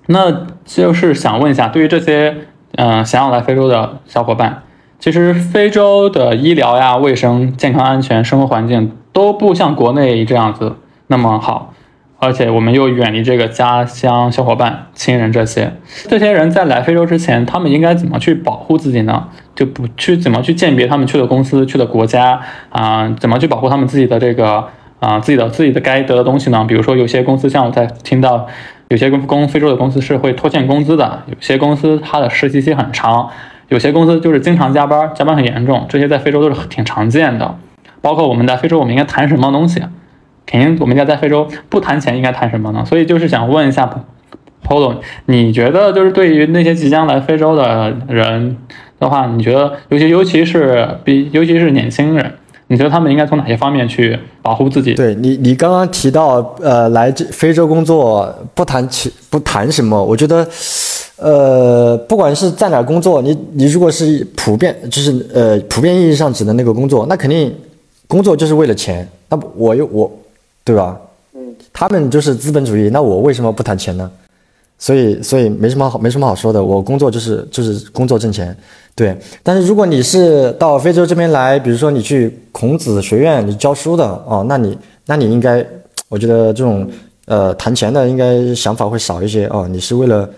[0.07, 2.37] 那就是想问一下，对于这些
[2.77, 4.62] 嗯想要来非洲的小伙伴。
[4.98, 11.74] 其实非洲的医疗呀、卫生、健康、安全、生活环境都不像国内这样子那么好，
[12.18, 15.74] 而且我们又远离这个家乡、小伙伴、亲人这些。
[16.09, 19.28] 这些人在来非洲之前，他们应该怎么去保护自己呢？
[19.54, 23.14] 就不去怎么去鉴别他们去的公司、去的国家啊？
[23.20, 24.66] 怎么去保护他们自己的这个
[24.98, 26.64] 啊自己的自己的该得的东西呢？
[26.66, 28.46] 比如说有些公司，像我在听到
[28.88, 33.28] 有些公公非洲的公司是会拖欠工资的，有些公司它的实习期很长。
[33.68, 37.57] 有些公司就是经常加班，加班很严重，这些在非洲都是挺常见的。
[38.00, 39.83] 包括我们在非洲，我们应该谈什么东西？
[40.46, 42.85] 肯定我们应该在非洲不谈钱，应该谈什么呢？
[42.85, 43.90] 所以就是想问一下
[44.64, 48.57] ，Polo，你觉得就是对于那些即将来非洲的人
[49.00, 52.35] 的话，你觉得尤其尤其是比尤其是年轻人，
[52.68, 54.94] 你觉得他们应该从哪些方面去保护自己？
[54.94, 60.02] 对你，你刚刚提到呃，来这非洲工作不谈钱不谈什么？
[60.02, 60.46] 我觉得。
[61.18, 67.50] 呃，不管是在哪工作，你你如果是普遍，就是呃普遍意义上指的那个工作，那肯定
[68.07, 69.09] 工作就是为了钱。
[69.31, 70.12] 那我又我，
[70.62, 70.94] 对吧？
[71.35, 71.40] 嗯。
[71.72, 74.11] 他们就是资本主义，那我为什么不谈钱呢？
[74.79, 76.62] 所以所以没什么好没什么好说的。
[76.62, 78.57] 我工作就是就是工作挣钱，
[78.95, 79.17] 对。
[79.43, 85.67] 但是如果你是到非洲这边来，比如说你去孔子学院你教书的哦，那你那你应该，
[86.09, 86.89] 我觉得这种
[87.27, 89.69] 呃谈钱的应该想法会少一些哦。
[89.71, 90.29] 你是为了。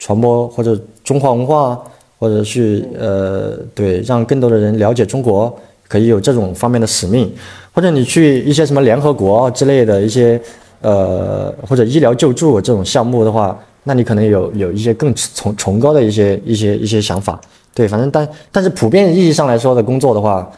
[0.00, 1.76] 传播或者中华文化，
[2.20, 5.52] 或者去呃对，让更多的人了解中国，
[5.88, 7.28] 可以有这种方面的使命，
[7.72, 10.40] 或者你去一些什么联合国之类的一些
[10.82, 17.40] 呃或者医疗救助这种项目的话，那你可能有有一些更崇崇高的一些一些一些想法。
[17.74, 20.50] 对，反正但但是普遍意义上来说的工作的话，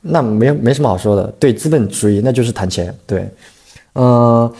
[0.00, 1.26] 那没没什么好说的。
[1.38, 2.94] 对资本主义，那就是谈钱。
[3.06, 3.28] 对，
[3.94, 4.50] 嗯，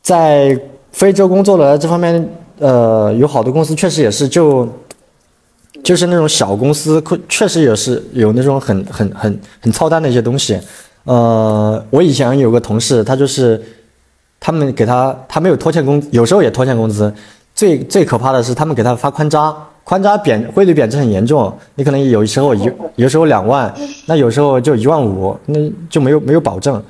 [0.00, 0.58] 在
[0.92, 2.28] 非洲工作的这方面。
[2.60, 4.66] 呃，有好多公司确实也是，就
[5.82, 10.56] 就是那种小公司，确实也是有那种很很很很操蛋的一些东西。
[11.02, 13.60] 呃，我以前有个同事，他就是
[14.38, 17.12] 他们给他，他没有拖欠工，有时候也拖欠工资。
[17.54, 23.72] 最最可怕的是，他们给他发宽扎，宽扎贬汇率贬值很严重，你可能有时候一有时候两万，
[24.06, 26.82] 那有时候就一万五，那就没有没有保证。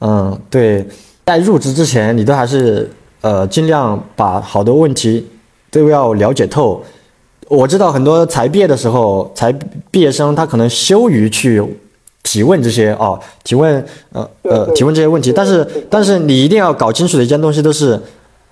[0.00, 0.86] 嗯，对，
[1.24, 2.90] 在入职之前，你都还是。
[3.22, 5.24] 呃，尽量把好多问题
[5.70, 6.82] 都要了解透。
[7.46, 9.52] 我知道很多才毕业的时候，才
[9.92, 11.62] 毕业生他可能羞于去
[12.32, 15.30] 提问这些哦，提问呃呃提问这些问题。
[15.30, 18.00] 但是但是你一定要搞清楚的一件东西都是，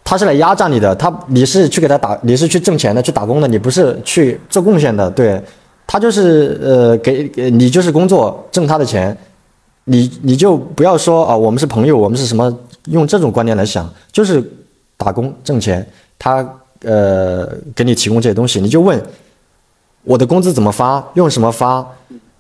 [0.05, 5.11] 他是来压榨你的，他你是去给他打，你是去挣钱的，去打工的，你不是去做贡献的。
[5.11, 5.43] 对，
[5.87, 9.17] 他就是呃给给你就是工作挣他的钱，
[9.85, 12.55] 你你就不要说啊我们是朋友，我们是什么，
[12.91, 14.45] 用这种观念来想，就是。
[15.03, 15.81] 打工挣钱，
[16.19, 16.47] 他
[16.83, 19.03] 呃给你提供这些东西，你就问
[20.05, 21.83] 我的工资怎么发，用什么发，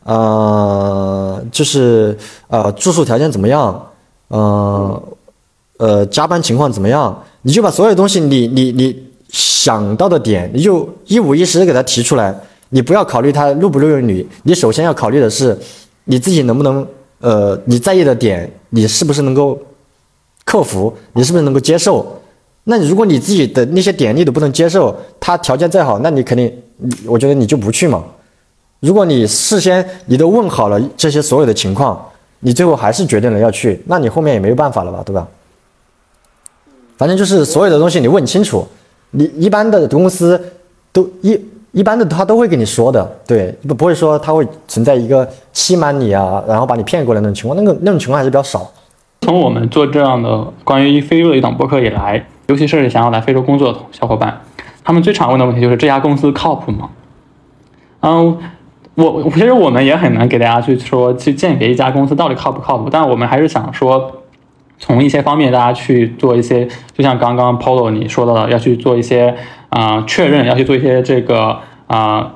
[0.04, 2.16] 呃，就是
[2.48, 3.90] 呃住宿条件怎么样，
[4.28, 5.02] 呃
[5.78, 12.34] 呃加班情况怎么样，你就把所有东西你你你想到的点，你就一五一十的给他提出来。
[12.72, 15.58] 你不要考虑他录不录用你，你首先要考虑的是
[16.04, 16.86] 你自己能不能
[17.18, 19.58] 呃你在意的点，你是不是能够
[20.44, 22.06] 克服，你是不是能够接受？
[22.62, 26.52] 那如果你自己的那些点你都不能接受，他条件再好，那你肯定，
[27.06, 28.04] 我觉得你就不去嘛。
[28.80, 32.00] 如果你事先你都问好了这些所有的情况，
[32.40, 35.26] 你最后还是决定了要去，那你后面也没有办法了吧，对吧？
[36.96, 38.66] 反正就是所有的东西你问清楚，
[39.10, 40.40] 你一般的公司
[40.92, 41.40] 都一
[41.72, 48.70] 一般的他都会跟你说的，对，不不会说他会存在一个欺瞒你啊，然后把你骗过来那种情况，那个那种情况还是比较少。
[49.20, 52.26] 从我们做这样的关于非洲的一档播客以来。
[52.46, 54.40] 尤其是想要来非洲工作的小伙伴，
[54.82, 56.90] 他们最常问的问题就是这家公司靠谱吗？
[58.00, 58.36] 嗯，
[58.96, 64.22] 我其实我们也很难给大家去说去鉴别一家公司到底靠不靠谱，但我们还是想说，
[64.78, 69.34] 从一些方面大家去做一些，就像刚刚 Polo 你说到的，要去做一些
[69.68, 72.32] 啊确认，要去做一些这个啊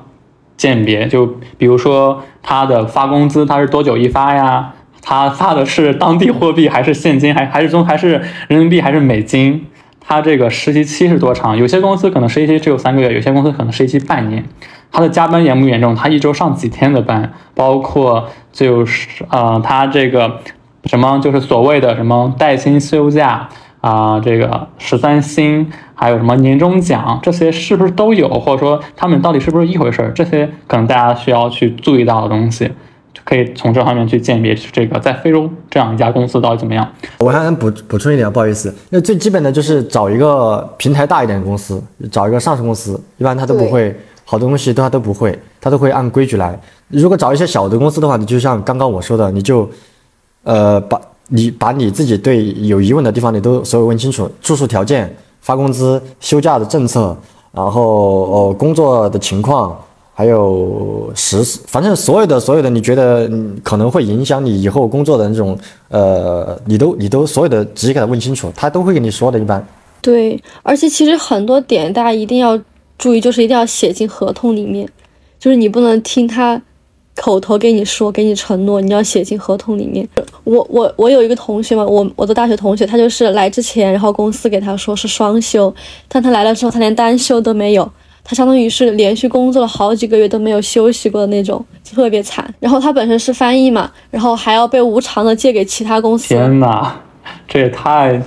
[0.57, 1.25] 鉴别，就
[1.57, 4.73] 比如说他的发工资他是多久一发呀？
[5.07, 9.67] 他发的是当地货币还是现金，还还是中还是人民币还是美金？
[10.07, 11.57] 他这个实习期是多长？
[11.57, 14.45] 有些公司可能实习期只有三个月，有些公司可能实习期半年。
[14.91, 15.95] 他的加班严不严重？
[15.95, 17.33] 他一周上几天的班？
[17.53, 20.39] 包括就是呃，他这个
[20.85, 23.49] 什么就是所谓的什么带薪休假
[23.81, 28.29] 啊，这个十三薪，还有什么年终奖，这些是不是都有？
[28.29, 30.11] 或者说他们到底是不是一回事？
[30.15, 32.71] 这些可能大家需要去注意到的东西。
[33.25, 36.87] 可以从这方面去鉴别这个在非洲这样一家公司到底怎么样。
[37.17, 46.57] 我还能补补充一点，不好意思，那最基本的就是找一个平台大一点的公司，找一个上市公司，一般他都不会好多东西都他都不会，他都会按规矩来。
[46.89, 49.67] 如果找一些小的公司的话，你就像刚刚我说的，你就
[50.43, 55.11] 呃把你把你自己对有疑问的地方你都所有问清楚，住宿条件、
[55.41, 57.17] 发工资、休假的政策，
[57.51, 59.75] 然后哦工作的情况。
[60.17, 63.29] 还有实，反正所有的所有的，你觉得
[63.61, 65.57] 可能会影响你以后工作的那种，
[65.89, 69.37] 呃，你都你都所有的直接给他问清楚，他都会跟你说的。
[69.37, 69.61] 一般
[70.01, 72.57] 对，而且其实很多点大家一定要
[72.97, 74.87] 注意，就是一定要写进合同里面，
[75.37, 76.61] 就是你不能听他
[77.17, 80.07] 口头给你说，给你承诺，你要写进合同里面。
[80.45, 85.73] 我我我有一个同学嘛，我我的大学同学，他就是来之前，然后公司给他说是双休，
[86.07, 87.91] 但他来了之后，他连单休都没有。
[88.27, 91.63] 他相当于是连续工作了好几个月都没有休息过的那种，
[91.93, 92.51] 特别惨。
[92.59, 96.29] 然后他本身是翻译嘛，然后还要被无偿的借给其他公司。
[96.29, 96.95] 天哪，
[97.47, 98.19] 这也太……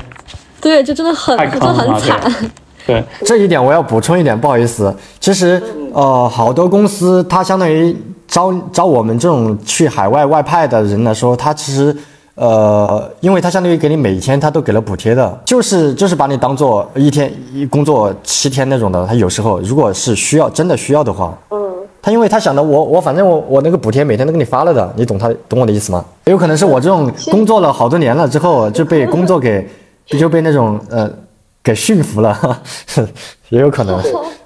[0.60, 2.20] 对，就真的很，就很惨。
[2.86, 5.60] 对，这一点我要补充一点，不好意思，其实
[5.92, 7.96] 呃，好多公司它相当于
[8.28, 11.94] 招招我们这种去海外外派的人来说，他其实。
[12.40, 19.04] 呃，因为他相当于给你每天他都给了补贴的，就是就是把你当做一天一工作七天那种的。
[19.04, 21.58] 他有时候如果是需要真的需要的话，嗯，
[22.00, 26.04] 他因为他想的我我反正我我那个补贴每天都给你发了的，你懂他懂我的意思吗？
[26.26, 29.68] 有可能是我这种工作了好多年了之后就被工作给
[30.06, 31.10] 就被那种呃
[31.60, 32.38] 给驯服了，
[33.50, 34.00] 也有可能。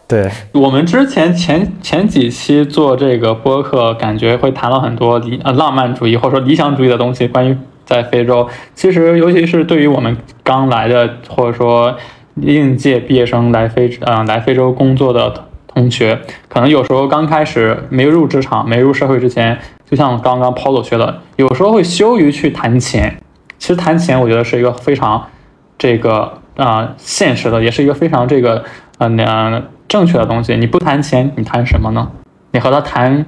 [0.09, 7.55] 对我们之前前前几期做这个播客，感觉会谈到很多理呃浪漫主义或者说理想主义的东西，关于。
[7.93, 11.95] 在非洲，其实尤其是对于我们刚来的或者说
[12.36, 16.18] 应届毕业生来非呃来非洲工作的同学，
[16.49, 23.18] 可能有时候刚开始没入职场、没入社会之前，就像刚刚 Polo 学的，有时候会羞于去谈钱。
[23.59, 25.28] 其实谈钱，我觉得是一个非常
[25.76, 28.64] 这个啊现实的，也是一个非常这个
[28.97, 30.57] 呃正确的东西。
[30.57, 32.11] 你不谈钱，你谈什么呢？
[32.53, 33.26] 你和他谈。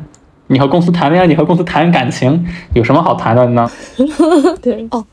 [0.55, 3.69] 你和公司谈恋爱，你和公司谈感情，有什么好谈的呢？
[4.63, 5.05] 对哦，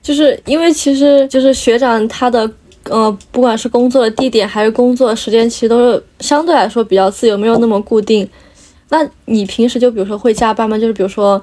[0.00, 2.48] 就是因为其实就是学长他的
[2.88, 8.28] 呃，不管是工作的地点还是工作时间，其实都是相对来说比较自由，没有那么固定。
[8.90, 10.78] 那你平时就比如说会加班吗？
[10.78, 11.42] 就是比如说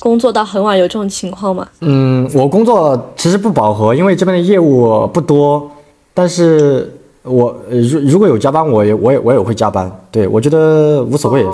[0.00, 1.68] 工作到很晚有这种情况吗？
[1.82, 5.70] 嗯，我工作其实不饱和，因为这边的业务不多。
[6.12, 9.88] 但是我如如果有加班，我也我也我也会加班。
[10.10, 11.44] 对我觉得无所谓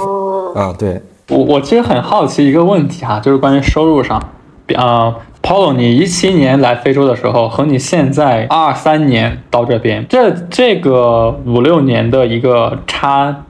[0.54, 1.02] 啊，对。
[1.28, 4.22] 我我其实很好奇一个问题哈，就是关于收入上，
[4.68, 5.12] 呃
[5.42, 13.44] ，Polo，你一七年来非洲的时候和你现在二三年到这边，这这个五六年的一个差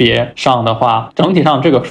[0.00, 1.82] 别上的话，整体上这个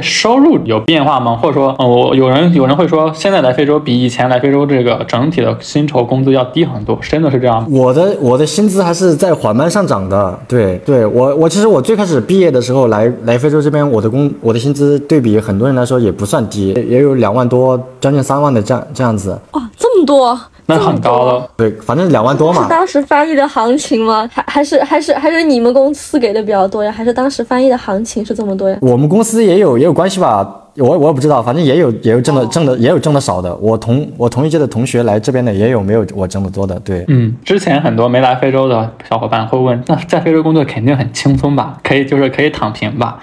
[0.00, 1.36] 收入有变化吗？
[1.36, 7.68] 或者说，嗯，我有人有人会说，现在来非洲比以前来非洲这个整体的薪酬工资要低很多，真的是这样吗？
[7.70, 10.38] 我的我的薪资还是在缓慢上涨的。
[10.48, 19.38] 对对，我我其实我最开始毕业的时候来来非洲这边，我的工我的薪资对比很多人来说也不算低，也有两万多，将近三万的这样这样子。
[19.52, 20.40] 哇，这么多！
[20.70, 22.62] 那很高了，对，反正两万多嘛。
[22.62, 24.28] 是当时翻译的行情吗？
[24.32, 26.90] 还还是还是还是你们公司给的比较多呀？
[26.90, 28.76] 还是当时翻译的行情是这么多呀？
[28.80, 30.46] 我们公司也有也有关系吧，
[30.76, 33.54] 我我也不知道，反正也有也有挣的挣的也有挣的少的。
[33.56, 37.04] 我同我同一届的同学来这边的也有没有我挣的多的，对。
[37.08, 41.76] 嗯，之前很多没来非洲的小伙伴会问，那在非洲工作肯定很轻松吧？
[41.82, 43.18] 可以就是可以躺平吧？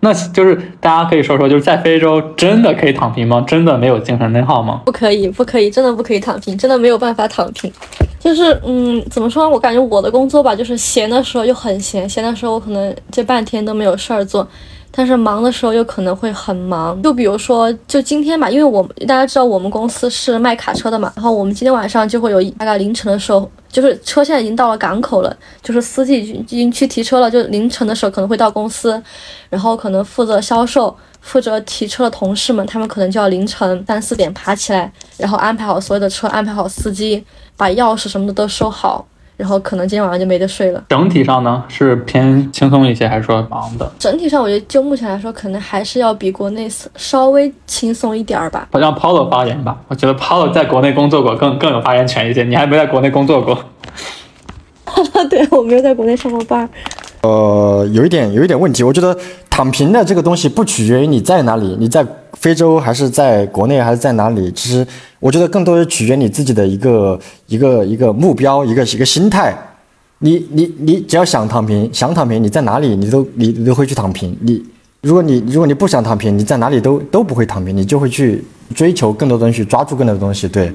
[0.00, 3.44] 那就是大家可以说说，就是在非洲真的可以躺平吗？
[3.46, 4.82] 真的没有精神内耗吗？
[4.86, 7.72] 不可以，不可以，真的不可以躺平，真的没有办法躺平。
[8.20, 9.48] 就是嗯，怎么说？
[9.48, 14.46] 我感觉我的工作吧，就是闲的时候就很闲，闲的时候我可能这半天都没有事儿做。
[14.90, 29.00] 但是忙的时候又可能会很忙，就比如说，就今天吧，因为我大家知道我们公司是卖卡车的嘛，然后我们今天晚上就会有大概凌晨的时候，就是车现在已经到了港口了，就是司机已经去提车了，就凌晨的时候可能会到公司，
[29.50, 37.24] 然后可能负责销售、负责提车的同事们，他们可能就要凌晨三四点爬起来，然后安排好所有的车，安排好司机，
[37.56, 39.06] 把钥匙什么的都收好。
[39.38, 40.84] 然后可能今天晚上就没得睡了。
[40.88, 43.88] 整体上呢是偏轻松一些，还是说忙的？
[43.96, 48.68] 整体上我觉得就目前来说，可能还是要比国内稍微轻松一点儿吧。
[48.72, 52.42] 让 Paulo 发言吧，我觉得 Paulo 在国内工作过，更更有发言权一些。
[52.42, 53.56] 你还没在国内工作过。
[55.30, 56.68] 对，我没有在国内上过班。
[57.22, 59.16] 呃，有一点有一点问题，我觉得
[59.48, 64.86] 躺平的这个东西不取决于你在哪里，你在非洲还是在国内还是在哪里，其实
[65.20, 69.56] 我觉得更多是取决你自己的一个一个一个目标，一个一个心态。
[70.20, 74.36] 你你你只要想躺平，想躺平，你在哪里你都你都会去躺平。
[74.40, 74.62] 你
[75.00, 78.44] 如果你如果你不想躺平，你在哪里都都不会躺平，你就会去
[78.74, 80.48] 追求更多东西，抓住更多的东西。
[80.48, 80.72] 对，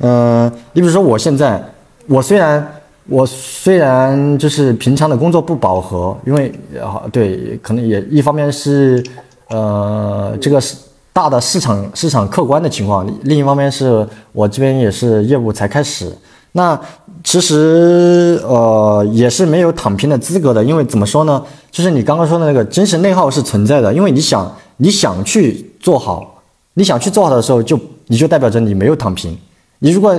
[0.00, 1.62] 嗯，你比如说我现在，
[2.06, 2.66] 我虽然。
[3.06, 6.50] 我虽然就是平常的工作不饱和，因为
[6.82, 9.04] 啊对，可能也一方面是，
[9.50, 10.74] 呃，这个是
[11.14, 16.14] 大的市场市场客观的情况，另一方面是我这边也是业务才开始，
[16.52, 16.78] 那
[17.22, 21.42] 其实呃也是没有躺平的资格的，因为怎么说呢？
[21.70, 26.42] 就是你刚刚说的那个精神内耗是存在的，因为你想你想去做好，
[26.74, 29.38] 你想去做好的时候，就你就代表着你没有躺平，
[29.78, 30.14] 你如果。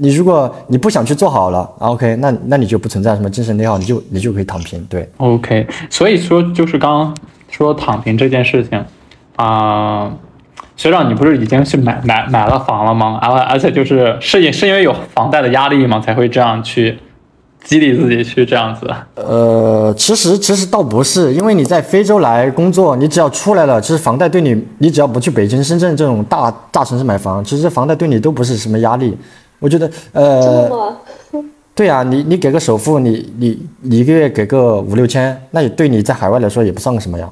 [0.00, 5.66] 你如果你不想去做好了，OK，那那你就不存在什么精神内耗，你就你就可以躺平，对，OK。
[5.90, 7.16] 所以说就是刚刚
[7.50, 8.80] 说躺平这件事情
[9.38, 10.12] 啊，
[10.76, 13.18] 学长，你不是已经去买买买了房了吗？
[13.22, 16.00] 而而且就是是因是因为有房贷的压力吗？
[16.00, 16.98] 才会这样去
[17.62, 18.90] 激励自己去这样子？
[19.14, 29.16] 呃，其实其实倒不是，因为你在非洲来工作，你只要出来了，其实房贷对你，你只要不去北京、深圳这种大大城市买房，其实房贷对你都不是什么压力。
[29.60, 30.96] 我觉得，呃，
[31.74, 37.28] 对啊，你你给个首付，你你你一个月给个五六千，那也对你在海外来说也不算个什么呀，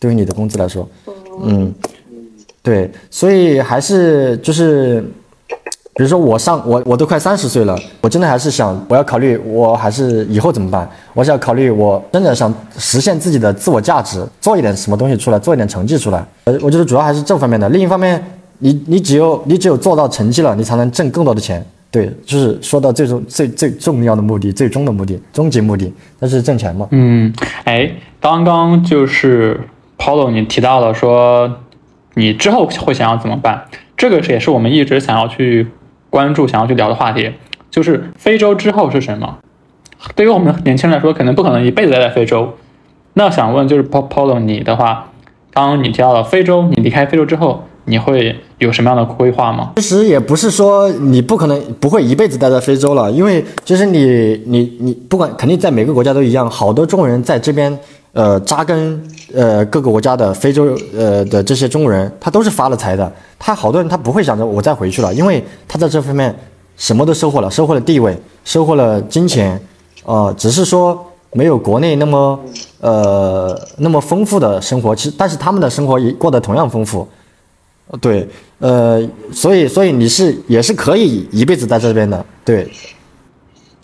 [0.00, 1.12] 对于你的工资来说，嗯，
[2.62, 5.00] 对，所以还是就是，
[5.94, 10.88] 比如说我上我我都快三十岁了，我真的还是想我要考虑我还是以后怎么办？
[11.14, 16.26] 我想考虑我真的想实现自己的自我价值，做一点什么东西出来，做一点成绩出来。
[16.44, 18.22] 呃，我觉得主要还是这方面的，另一方面。
[18.60, 21.64] 你你只有你只有做到成绩了，你才能挣更多的钱。
[21.92, 26.88] 对，就是说到最终最最重要的目的，最终的目的，终极目的，那是挣钱嘛。
[26.90, 27.32] 嗯，
[27.62, 27.88] 哎，
[28.20, 29.60] 刚刚就是
[29.98, 31.58] Paulo 你提到了说，
[32.14, 33.64] 你之后会想要怎么办？
[33.96, 35.66] 这个也是我们一直想要去
[36.08, 37.32] 关注、想要去聊的话题，
[37.70, 39.38] 就是非洲之后是什么？
[40.14, 42.54] 对于我们年轻人来说，可能不可能一辈子待在非洲。
[43.14, 45.10] 那想问就是 Paulo 你的话，
[45.52, 47.64] 刚刚你提到了非洲，你离开非洲之后。
[47.90, 49.72] 你会有什么样的规划吗？
[49.76, 57.78] 其实也不是说你不可能不会一辈子待在非洲了，因为其实你你你不管肯定在每个国家都一样，好多中国人在这边
[58.12, 59.02] 呃扎根
[59.34, 63.12] 呃各个国家的非洲呃的这些中国人，他都是发了财的。
[63.38, 66.34] 他好多人他不会想着我再回去了，因为他在这方面
[66.76, 69.60] 什么都收获了，收获了地位，收获了金钱，
[70.04, 72.40] 呃，只是说没有国内那么
[72.80, 74.94] 呃那么丰富的生活。
[74.94, 77.06] 其实但是他们的生活也过得同样丰富。
[78.02, 78.28] 对，
[78.58, 79.00] 呃，
[79.32, 82.70] 所以，所以你是也是可以一辈子在这边的，对。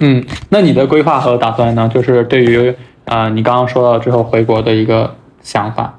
[0.00, 1.90] 嗯，那你的规划和打算呢？
[1.94, 2.74] 就是对于
[3.05, 5.11] 啊，你刚刚说到之后回国的一个
[5.42, 5.98] 想法。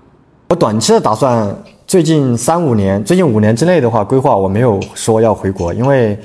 [0.50, 6.18] 我短期的打算，最近三五年，最近五年之内的话，规划我没有说要回国，因为，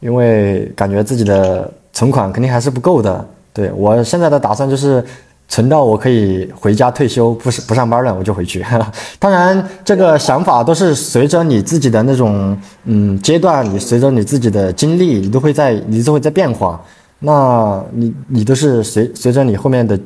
[0.00, 3.26] 因为感觉自己的存款肯定还是不够的。
[3.52, 5.02] 对我现在的打算就是，
[5.48, 8.64] 存到我可以回家退休，不是不上班了，我就回去。
[9.18, 16.78] 当然，这个想法都是随着你自己的那种嗯阶段，你随着你自己的经历，你都会在你都会在变化。
[17.18, 19.98] 那你你都是随随着你后面的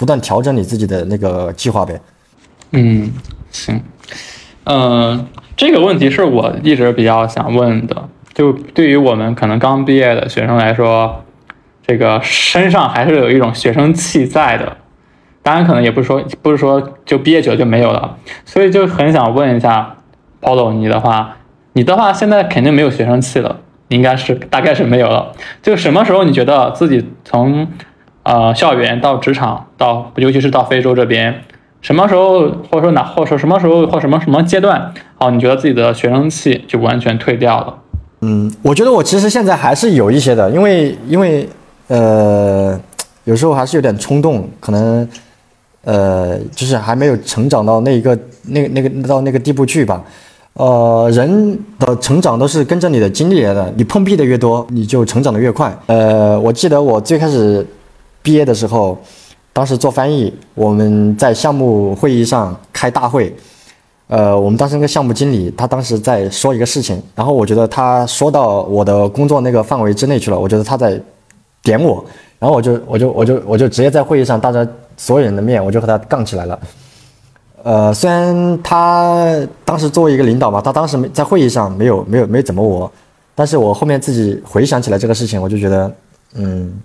[0.00, 2.00] 不断调整你自己的那个计划呗。
[2.70, 3.12] 嗯，
[3.50, 3.78] 行，
[4.64, 5.26] 嗯，
[5.58, 11.22] 这个问题是我一直比较想问的，就对于我们可能刚毕业的学生来说，
[11.86, 14.78] 这个身上还是有一种学生气在的。
[15.42, 19.96] 当然，可能也不是说不是说就毕业久就没有了，所以就很想问一下
[20.40, 21.36] Polo，你的话，
[21.74, 25.34] 你的话现在肯定没有学生气了，应该是大概是没有了。
[25.62, 27.68] 就什么时候你觉得自己从
[28.22, 31.42] 呃校园到职场到，尤其是到非洲这边，
[31.80, 32.40] 什么时候
[32.70, 37.74] 或者说哪或者说什么时候或什么什么阶段，哦，你觉得自己的学生气就完全退掉了？
[38.20, 41.48] 嗯，我觉得我其实现在还是有一些的，因为因为
[41.88, 42.78] 呃
[43.24, 45.08] 有时候还是有点冲动，可能。
[45.82, 48.14] 呃，就是还没有成长到那一个
[48.48, 50.04] 那那个到那个地步去吧。
[50.52, 55.74] 呃，人的成长都是跟着你的经历来的，你碰壁的越多，你就成长的越快。
[55.86, 57.66] 呃，我记得我最开始
[58.22, 58.98] 毕业的时候，
[59.52, 63.34] 当时做翻译，我们在项目会议上开大会。
[64.08, 71.00] 呃，我们当时那个项目经理，他当时在说一个事情，然后我觉得他说到我的工作那个范围之内去了，我觉得他在
[71.62, 72.04] 点我，
[72.38, 74.66] 然后我就我就我就我就直接在会议上大家。
[74.96, 76.60] 所有人的面，我就和他杠起来了。
[77.62, 82.92] 呃，虽然他当时作为一个领导嘛，他当时没在会议上没有没有没怎么我，
[83.34, 85.90] 但是我后面自己回想起来这个事情，我就觉得，
[86.34, 86.78] 嗯，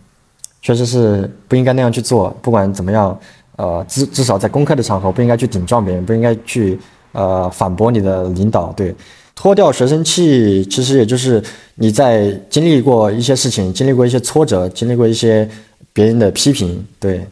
[0.65, 2.35] 确实是不应该那样去做。
[2.41, 3.15] 不管怎么样，
[3.57, 6.75] 呃，至至少在公开的场合不应该去顶撞别人，不应该去
[7.11, 8.73] 呃反驳你的领导。
[8.75, 8.95] 对，
[9.35, 11.39] 脱掉学生气，其实也就是
[11.75, 15.47] 你在经历过一些事情，经历过一些挫折，经历过一些
[15.93, 17.23] 别人的批评，对。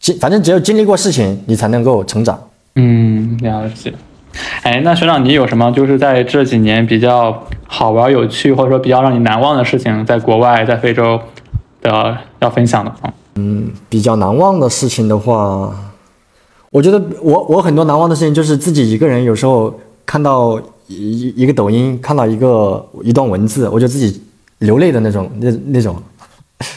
[0.00, 2.36] 经反正只有经历过事情，你才能够成长。
[2.74, 3.94] 嗯，了解。
[4.62, 11.18] 哎，那学长，你有什么就是在这几年比较好玩、有趣，或者说比较让你难忘的事情，在国外、在非洲
[11.84, 13.12] 的要分享的吗？
[13.36, 15.72] 嗯，比较难忘的事情的话，
[16.70, 19.72] 我觉得我我很多难忘的事情就是自己一个人，有时候
[20.06, 24.22] 看到一一个抖音，看到一个一段文字，我就自己
[24.58, 25.96] 流泪的那种，那那种。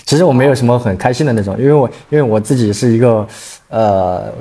[0.05, 3.25] 其实我没有什么很开心的那种，因为我因为我自己是一个，
[3.69, 4.31] 呃，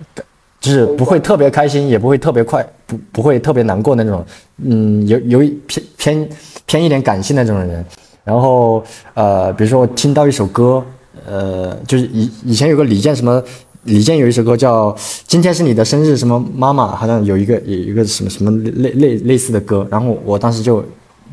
[0.58, 4.24] 就是不会特别开心，也不会特别快，不不会特别难过那种，
[4.64, 6.28] 嗯，有有偏偏
[6.64, 7.84] 偏一点感性的这种人。
[8.26, 10.84] 然后呃，比如说我听到一首歌，
[11.26, 13.42] 呃，就是以以前有个李健什么，
[13.84, 14.92] 李健有一首歌叫
[15.26, 20.84] 《今天是你的生日》，什么妈妈好像有一个有一个什么什么类类类似的歌，然后我当时就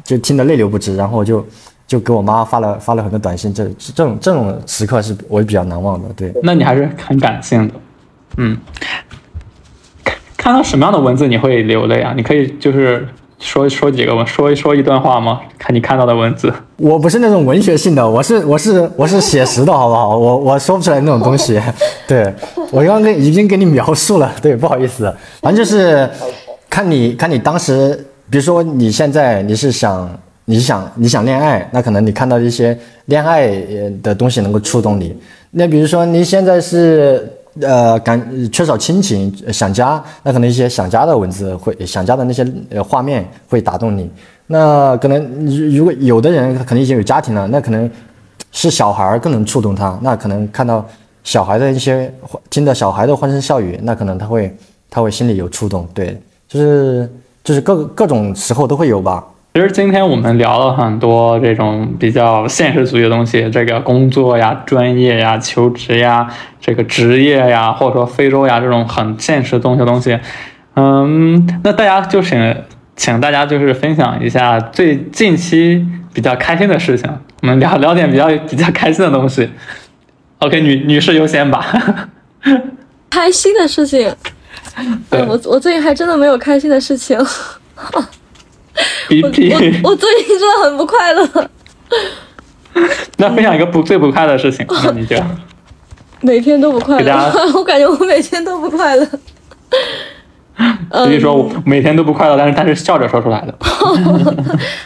[0.03, 1.45] 就听得泪流不止，然后我就。
[1.85, 6.07] 就给我妈发了发了很多短信，这这种这种时刻是我比较难忘的。
[6.15, 7.73] 对，那你还是很感性的，
[8.37, 8.57] 嗯。
[10.37, 12.13] 看到什么样的文字你会流泪啊？
[12.15, 13.05] 你可以就是
[13.43, 15.41] 说说几个，说一说一段话吗？
[15.59, 16.51] 看你看到的文字。
[16.77, 20.17] 我不是那种文学性的，我是我是我是写实的，好不好？
[20.17, 21.59] 我我说不出来那种东西。
[22.07, 22.33] 对
[22.71, 26.09] 我刚刚已经给你描述了， 对，不好意思，反正就是
[26.69, 27.93] 看你看你当时，
[28.29, 30.09] 比如说你现在你是想。
[30.45, 33.49] 你想你想恋爱，那可能你看到一些恋爱
[34.03, 35.15] 的东西能够触动你。
[35.51, 37.31] 那比如说你现在是
[37.61, 44.09] 呃感缺少亲情想家，那可能一些想家的文字会想家的那些呃画面会打动你。
[44.47, 45.45] 那可能
[45.75, 47.89] 如果有的人他可能已经有家庭了，那可能
[48.51, 49.97] 是小孩更能触动他。
[50.01, 50.85] 那可能看到
[51.23, 52.13] 小孩的一些
[52.49, 54.55] 听到小孩的欢声笑语，那可能他会
[54.89, 55.87] 他会心里有触动。
[55.93, 57.09] 对，就是
[57.43, 59.25] 就是各各种时候都会有吧。
[59.55, 66.27] 其实今天我们聊了很多这种比较现实主义的东西，这个工作呀、专业呀、求职呀、
[66.59, 70.17] 这个职业呀，或者说非洲呀这种很现实的东西东西。
[70.75, 72.55] 嗯，那大家就请
[72.95, 77.07] 请大家就是分享一下最近期比较开心的事情，
[77.41, 79.47] 我们聊聊点比较比较开心的东西。
[80.39, 82.09] OK，女女士优先吧。
[83.11, 84.11] 开心的事情，
[85.11, 87.15] 我我最近还真的没有开心的事情。
[89.21, 91.49] 我我我最近真的很不快乐。
[93.17, 95.15] 那分享一个不最不快乐的事情，那你就
[96.21, 97.31] 每天都不快乐。
[97.53, 99.07] 我感觉我每天都不快乐。
[100.91, 103.55] 所以说我每天都不快乐，但是但是笑着说出来的。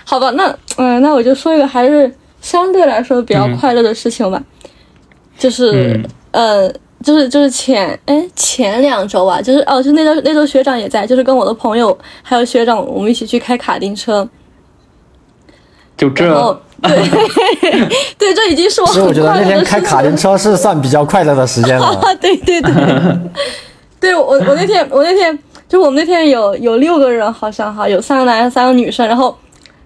[0.05, 4.41] 好吧，那嗯，那我就说一个还是相对来说比较快乐的事情吧，
[5.37, 6.71] 就是呃。
[7.03, 14.27] 就是就是前哎前两周啊，就是哦，就那周那周学长也在，就是跟我的朋友还有学长，我们一起去开卡丁车。
[15.95, 16.61] 就这。
[16.79, 16.91] 对
[18.19, 18.87] 对，这已经是我。
[18.87, 21.99] 其实我觉得那天开卡丁车是算比较快乐的时间了。
[22.21, 22.71] 对对对，
[23.99, 25.37] 对我我那天我那天
[25.67, 29.35] 就我们那天有有六个人，好像哈，有三个男生三个女生，然后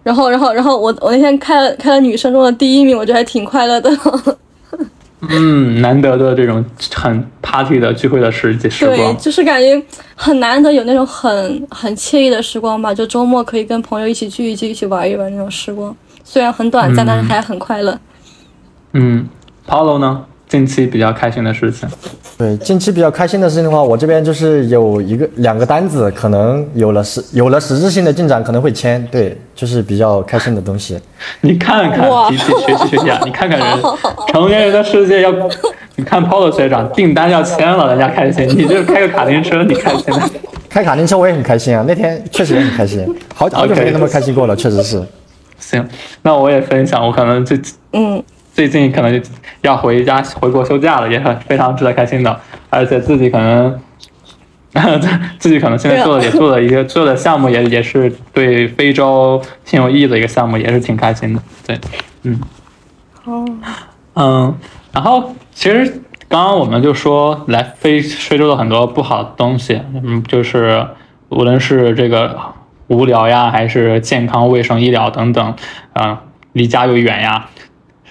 [0.03, 3.89] 然后然后然后我我那天开了开了女生中的第一名，我觉得还挺快乐的。
[5.29, 6.65] 嗯，难得的这种
[6.95, 9.81] 很 party 的聚会的时时光，对，就是感觉
[10.15, 15.95] 很难得有那种很很惬意的时光吧，就周末可以跟朋友一起聚一聚，一起玩一玩那种时光。
[16.23, 17.99] 虽然很短暂，但是还很快乐。
[18.93, 19.27] 嗯
[19.67, 20.25] ，Paulo 呢？
[20.51, 21.87] 近期比较开心的事情。
[22.37, 29.01] 对，近期比较开心的事情的话，我这边就是有一个两个单子，可能有了实有了实质性的进展，可能会签。
[29.09, 30.99] 对，就是比较开心的东西。
[31.39, 33.21] 你看看，提起学习学习啊！
[33.23, 33.65] 你看看人，
[34.27, 35.31] 成年人的世界要，
[35.95, 38.45] 你看 Paulo 学长订单要签了，人家开心。
[38.49, 40.13] 你就开个卡丁车，你开心？
[40.69, 41.85] 开卡丁车我也很开心啊！
[41.87, 43.01] 那天确实也很开心，
[43.33, 45.01] 好好久没那么开心过了，确实是。
[45.59, 45.87] 行，
[46.23, 47.57] 那我也分享，我可能最
[47.93, 48.21] 嗯
[48.53, 49.23] 最近可能
[49.61, 52.39] 要回家回国休假了，也很非常值得开心的，
[52.69, 53.79] 而且自己可能
[55.39, 61.41] 自己可能现在做的也做的一个做的项目，也也是对非洲挺有意义的一个项目，也是挺开心的。
[61.65, 61.79] 对，
[62.23, 62.39] 嗯，
[63.25, 63.45] 哦，
[64.15, 64.55] 嗯，
[64.91, 65.85] 然后其实
[66.27, 70.87] 刚刚我们就说来非非洲的很多不好的东西，嗯，就是
[71.29, 72.37] 无论是这个。
[72.87, 75.55] 无聊呀，还是健康、卫生、医疗等等，
[75.93, 77.47] 啊，离家又远呀，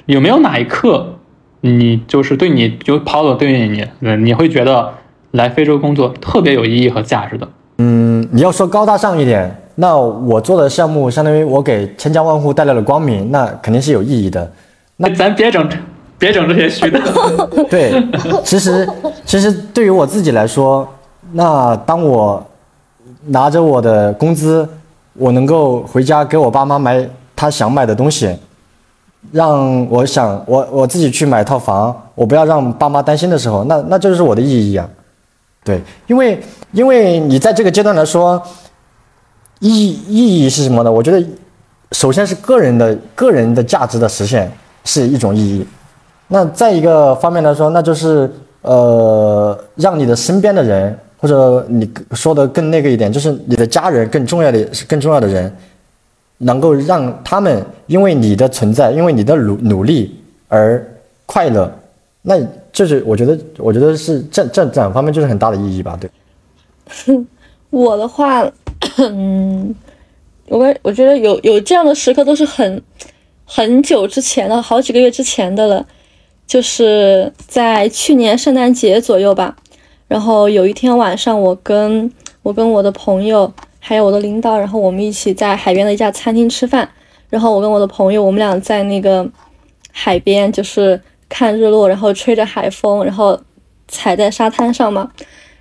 [0.07, 1.19] 有没有哪一刻，
[1.61, 3.87] 你就是对你就抛了对你，
[4.19, 4.93] 你会觉得
[5.33, 7.49] 来非洲工作特别有意义和价值的？
[7.79, 14.51] 嗯，你要说高大上一点，那我做的项目相当于我给千家万户带来了光明，那肯定是有意义的。
[14.97, 15.69] 那咱别整，
[16.19, 17.01] 别整这些虚的。
[17.71, 17.93] 对，
[18.45, 18.89] 其实
[19.25, 20.87] 其实对于我自己来说，
[21.33, 22.45] 那当我。
[23.27, 24.67] 拿着我的工资，
[25.13, 27.07] 我能够回家给我爸妈买
[27.37, 28.35] 他想买的东西，
[29.33, 34.89] 让我想我我自己去买套房，我不要让爸妈担心的时候，那那就是我的意义啊。
[35.63, 36.43] 对，因为
[36.73, 38.43] 因为你在这个阶段来说，
[39.59, 40.91] 意意义是什么呢？
[40.91, 41.25] 我觉得，
[41.93, 44.51] 首先是个人的个人的价值的实现
[44.85, 45.67] 是一种意义，
[46.29, 48.31] 那再一个方面来说，那就是
[48.63, 50.99] 呃，让你的身边的人。
[51.23, 55.55] 或者你说的更那个一点，就是你的家人更重要的是更重要的人，
[56.43, 60.15] 能够让他们因为你的存在，因为你的努努力
[60.49, 60.83] 而
[61.27, 61.71] 快乐，
[62.23, 62.41] 那
[62.73, 66.11] 就是我觉得，我觉得是这这这两方面就是很大的意义吧，对。
[67.71, 68.51] 我的话，
[68.97, 69.75] 嗯，
[70.47, 72.83] 我我觉得有有这样的时刻都是很
[73.45, 75.87] 很久之前的，好几个月之前的了，
[76.47, 79.55] 就是在去年圣诞节左右吧。
[80.09, 82.11] 然后有一天晚上，我跟
[82.43, 86.89] 我跟我的朋友还有我的领导，然后我们一起在海边的一家餐厅吃饭。
[87.29, 89.29] 然后我跟我的朋友，我们俩在那个
[89.93, 93.41] 海边，就是看日落，然后吹着海风，然后
[93.89, 95.11] 踩在沙滩上嘛。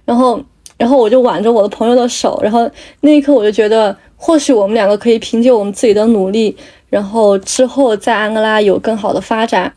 [0.04, 0.42] 然后，
[0.78, 2.70] 然后我就挽着我的朋友的手，然后
[3.02, 6.58] 那一刻我就觉得，或许我们两个可以凭借我们自己的努力，
[6.90, 9.72] 然后之后在安哥拉有更好的发展，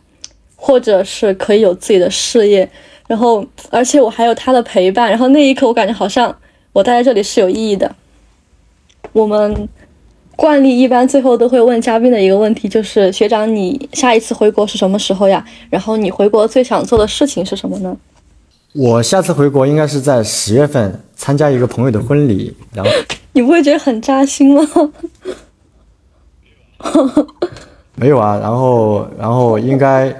[0.57, 2.68] 或者是可以有自己的事业。
[3.07, 5.11] 然后，而且我还有他的陪伴。
[5.11, 6.34] 然后那一刻，我感觉好像
[6.72, 7.95] 我待在这里是有意义的。
[9.12, 9.68] 我们
[10.36, 15.44] 惯例一般最后都会问嘉宾的一个问题，就是学长，你下一次回国是什么时候呀？
[15.70, 17.96] 然后你回国最想做的事情是什么呢？
[18.74, 22.56] 我下次回国应该是在十月份参加一个朋友的婚礼。
[22.72, 22.90] 然后
[23.32, 24.62] 你不会觉得很扎心吗？
[27.94, 30.14] 没有啊，然后，然后应该。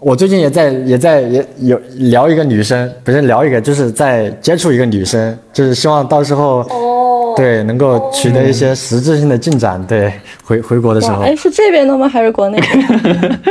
[0.00, 6.87] 我最近也在也在也有聊一个女生，不是聊一个，就是在接触一个女生，就是希望到时候哦，
[7.38, 9.82] 对能够取得一些实质性的进展。
[9.86, 10.12] 对，
[10.44, 12.08] 回回国的时候，哎，是这边的吗？
[12.08, 12.58] 还是国内？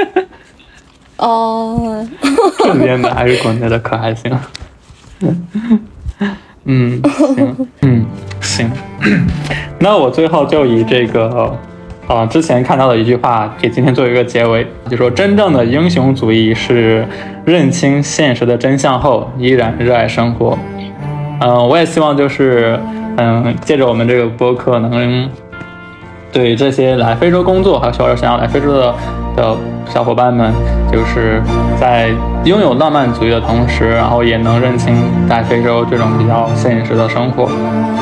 [1.18, 2.06] 哦，
[2.60, 4.40] 这边的还是国内的可还行？
[6.66, 7.02] 嗯，
[7.36, 8.06] 行，嗯，
[8.42, 8.72] 行。
[9.80, 11.58] 那我最后就以这个。
[12.08, 17.06] 啊，之前看到的一句话，给今天做一个结尾，就说真正的英雄主义是
[17.44, 20.58] 认清现实的真相后，依然热爱生活。
[21.42, 22.80] 嗯，我也希望就是，
[23.18, 25.30] 嗯，借着我们这个播客，能
[26.32, 28.96] 对这些来非洲工作，还有小想要来非洲的
[29.36, 29.58] 的。
[29.90, 30.52] 小伙伴们，
[30.92, 31.42] 就是
[31.80, 32.10] 在
[32.44, 34.94] 拥有浪漫主义的同时，然后也能认清
[35.30, 37.44] 在非洲这种比较现实的生活。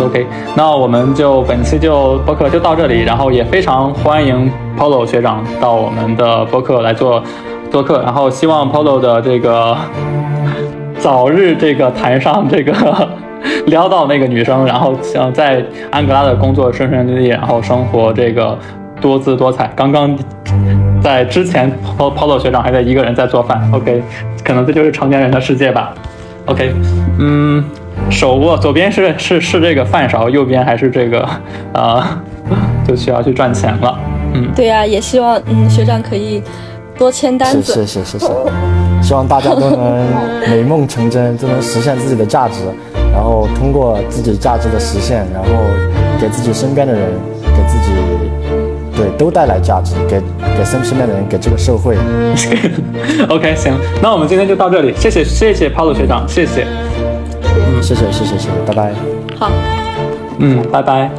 [0.03, 7.21] OK，那我们就本期就播客就到这里，然后也非常欢迎 Polo 学长到我们的播客来做
[7.69, 9.77] 做客，然后希望 Polo 的这个
[10.97, 12.73] 早日这个谈上这个
[13.67, 18.57] 撩到那个女生，然后想在安哥拉的工作顺顺利利，然后生活这个。
[19.01, 19.69] 多姿多彩。
[19.75, 20.17] 刚刚
[21.03, 23.61] 在之前，Polo Polo 学长还在一个人在做饭。
[23.73, 24.01] OK，
[24.43, 25.93] 可能这就是成年人的世界吧。
[26.45, 26.73] OK，
[27.19, 27.63] 嗯，
[28.09, 31.27] 手握左边是是是这个饭勺，右边还是这个
[31.73, 32.19] 啊，
[32.87, 33.99] 就需要去赚钱了。
[34.33, 36.41] 嗯，对呀、也希望嗯学长可以
[36.97, 37.73] 多签单是子。
[37.85, 38.31] 是是是是，
[39.03, 40.05] 希望大家都能
[40.49, 42.61] 美梦成真， 都能实现自己的价值，
[43.15, 45.49] 然后通过自己价值的实现，然后
[46.19, 47.01] 给自己身边的人，
[47.41, 47.93] 给自己
[48.93, 50.19] 对都带来价值，给
[50.57, 51.95] 给身身边的人，给这个社会。
[53.29, 58.93] OK，行，那我们今天就到这里，谢谢谢谢 Paulo 学长，谢谢，嗯谢谢谢谢谢谢，拜拜。
[59.39, 59.49] 好。
[60.37, 61.09] 嗯，拜拜。